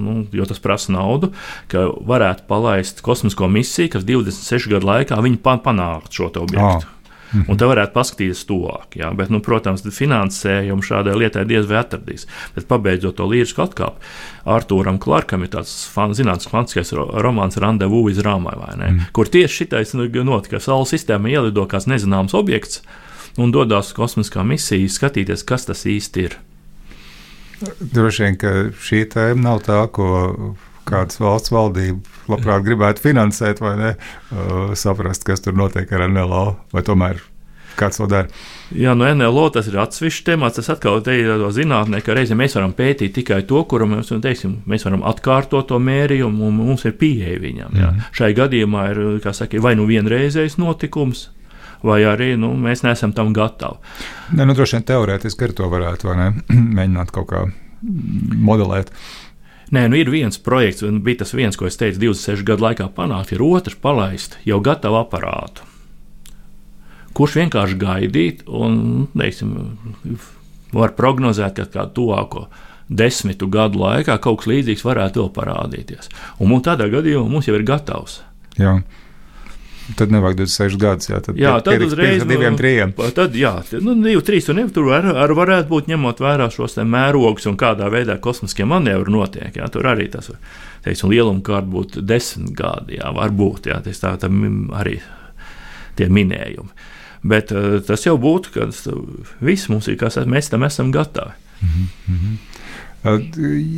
[0.00, 1.34] nu, jo tas prasa naudu,
[1.70, 6.88] ka varētu palaist kosmisko misiju, kas 26 gadu laikā viņi panāktu šo objektu.
[6.88, 6.92] Oh.
[7.36, 7.50] Mm -hmm.
[7.52, 8.96] Un te varētu paskatīties tuvāk.
[8.96, 12.26] Jā, bet, nu, protams, finansējumu šādai lietai diez vai atradīs.
[12.54, 14.00] Bet pabeidzot to līrisku atkāpi,
[14.44, 19.00] Arthūram Clarkam ir tāds fan, zinātnīs fantastiskais romāns Randevu iz Rāmai, mm.
[19.12, 20.60] kur tieši šitais nu, notika.
[20.60, 22.82] Saules sistēma ielido kāds nezināms objekts
[23.36, 26.36] un dodas kosmiskā misija skatīties, kas tas īsti ir.
[27.80, 28.52] Droši vien, ka
[28.84, 30.56] šī tēma nav tā, ko
[30.86, 36.44] kādas valsts valdība labprāt gribētu finansēt, vai ne, uh, saprast, kas tur notiek ar NLO,
[36.74, 37.22] vai tomēr
[37.76, 38.30] kāds to dara.
[38.74, 40.58] Jā, no NLO tas ir atsevišķs temats.
[40.58, 44.86] Tas atkal ir zinātnē, ka reizē mēs varam pētīt tikai to, kuru mēs, teiksim, mēs
[44.88, 47.76] varam atkārtot to mērījumu, un mums ir pieeja viņam.
[47.76, 47.92] Jā.
[47.92, 48.08] Mm.
[48.16, 49.02] Šai gadījumā ir
[49.36, 51.28] saka, vai nu vienreizējs notikums,
[51.86, 53.78] vai arī nu, mēs neesam tam gatavi.
[54.34, 56.16] Ne, nu, droši vien teorētiski arī to varētu
[56.78, 57.46] mēģināt kaut kā
[57.86, 58.90] modelēt.
[59.74, 62.86] Nē, nu ir viens projekts, un bija tas viens, ko es teicu, 26 gadu laikā
[62.94, 65.66] panākt, ir otrs palaist jau gatavu aparātu.
[67.16, 69.56] Kurš vienkārši gaidīt, un teiksim,
[70.76, 72.44] var prognozēt, ka kādu tuvāko
[72.86, 76.12] desmitu gadu laikā kaut kas līdzīgs varētu parādīties.
[76.38, 78.20] Un tādā gadījumā mums jau ir gatavs.
[78.60, 78.78] Jā.
[79.94, 81.08] Tad nevajag 26 gadus.
[81.10, 82.92] Jā, tad, jā, tad uzreiz ar diviem, trijiem.
[83.14, 83.52] Tad, jā,
[83.84, 87.86] nu, divi, trīs tur, tur ar, ar varētu būt ņemot vērā šos mērogus un kādā
[87.92, 89.54] veidā kosmiskie manevri notiek.
[89.54, 90.32] Jā, tur arī tas
[90.86, 92.98] teiksim, lieluma kārt būtu desmit gadi.
[92.98, 94.30] Jā, varbūt jā, tas tā, tā
[94.80, 94.98] arī
[95.96, 96.92] tie minējumi.
[97.26, 98.68] Bet uh, tas jau būtu, ka
[99.44, 101.34] viss mums ir, kas mēs tam esam gatavi.
[101.62, 102.36] Mm -hmm.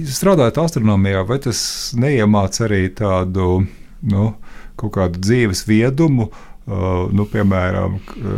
[0.09, 3.67] Strādājot astronomijā, vai tas neiemāc arī tādu
[4.03, 4.35] nu,
[4.79, 6.31] kaut kādu dzīves viedumu.
[6.69, 7.95] Uh, nu, piemēram,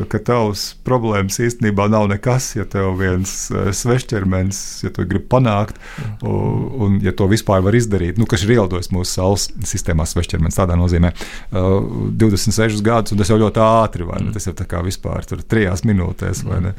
[0.07, 5.81] ka tavs problēmas īstenībā nav nekas, ja tev viens uh, svešķermenis, ja tu gribi panākt,
[6.23, 10.61] un, un ja to vispār var izdarīt, nu, kas ir ielidojis mūsu saules sistēmā, svešķermenis
[10.61, 11.81] tādā nozīmē, uh,
[12.23, 14.31] 26 gadus, un tas jau ļoti ātri, vai ne?
[14.37, 16.77] Tas jau tā kā vispār tur trijās minūtēs, vai ne?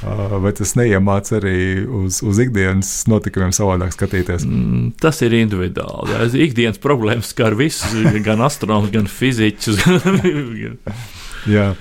[0.00, 4.48] Uh, vai tas neiemāc arī uz, uz ikdienas notikumiem savādāk skatīties?
[4.48, 6.16] Mm, tas ir individuāli.
[6.16, 6.32] Jā.
[6.48, 7.92] Ikdienas problēmas skar visus,
[8.24, 9.84] gan astronomus, gan fiziķus.
[11.56, 11.74] Jā.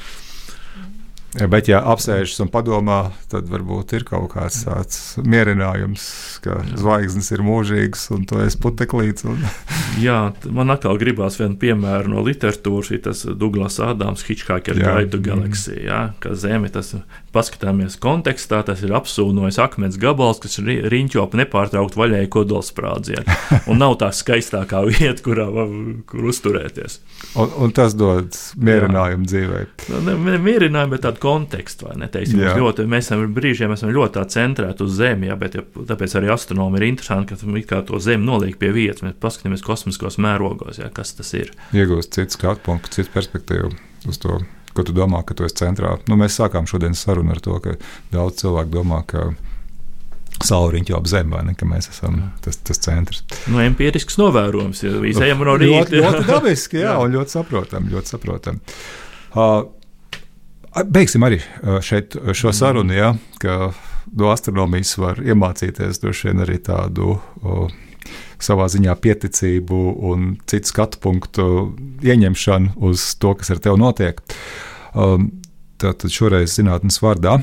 [1.35, 6.05] Bet, ja apsēžas un padomā, tad varbūt ir kaut kāds tāds mierinājums,
[6.45, 9.27] ka zvaigznes ir mūžīgas un tu esi puteklīts.
[9.27, 9.43] Un...
[10.05, 15.81] Jā, man atkal gribās vienu piemēru no literatūras, tas Douglas Ādams, Hitchcock Guide to Galaxy,
[15.89, 16.93] jā, ka Zeme tas
[17.35, 23.37] paskatāmies kontekstā, tas ir apsūnojis akmens gabals, kas riņķo ap nepārtrauktu vaļēju kodolsprādzienu.
[23.71, 25.47] Un nav tā skaistākā vieta, kurā
[26.09, 26.99] kur uzturēties.
[27.41, 29.61] Un, un tas dod mierinājumu dzīvē.
[29.91, 31.91] Nu, ne, ne mierinājumu, bet tādu kontekstu.
[32.15, 36.31] Teiksim, ļoti, mēs esam brīžiem esam ļoti centrēti uz Zemi, jā, bet ja, tāpēc arī
[36.33, 37.35] astronomi ir interesanti,
[37.67, 39.03] ka to Zemi noliek pie vietas.
[39.05, 41.51] Mēs paskatāmies kosmiskos mērogos, jā, kas tas ir.
[41.75, 43.73] Iegūst cits skatu punkts, cits perspektīvu
[44.09, 44.39] uz to
[44.75, 45.95] ko tu domā, ka tu esi centrā.
[46.09, 47.75] Nu, mēs sākām šodienas sarunu ar to, ka
[48.13, 49.31] daudz cilvēku domā, ka
[50.43, 53.21] Saula riņķo ap zemi, vai ne, ka mēs esam tas, tas centrs.
[53.47, 55.85] Nu, empirisks novērojums, ja izējām no rīta.
[55.95, 56.95] ļoti, ļoti dabiski, jā, jā.
[56.99, 58.59] un ļoti saprotam, ļoti saprotam.
[59.31, 59.69] Uh,
[60.91, 61.39] beigsim arī
[61.85, 63.71] šeit šo sarunu, ja, ka
[64.11, 67.71] no astronomijas var iemācīties droši vien arī tādu uh,
[68.41, 71.47] savā ziņā pieticību un citu skatu punktu
[72.05, 74.21] ieņemšanu uz to, kas ar tevi notiek.
[74.95, 75.29] Um,
[75.81, 77.39] tātad šoreiz zinātnes vārdā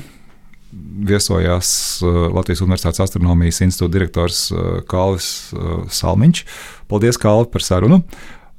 [0.73, 1.69] viesojās
[2.01, 6.45] uh, Latvijas Universitātes astronomijas institūta direktors uh, Kalvis uh, Salmiņš.
[6.89, 8.01] Paldies, Kalvi, par sarunu!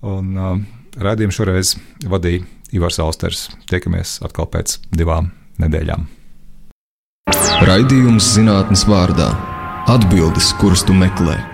[0.04, 1.74] Un, Radījumu šoreiz
[2.06, 2.44] vadīja
[2.74, 3.48] Ivars Austers.
[3.70, 5.32] Tiekamies atkal pēc divām
[5.62, 6.06] nedēļām.
[7.66, 9.32] Raidījums zinātnes vārdā-
[9.94, 11.53] atbildes, kuras tu meklē.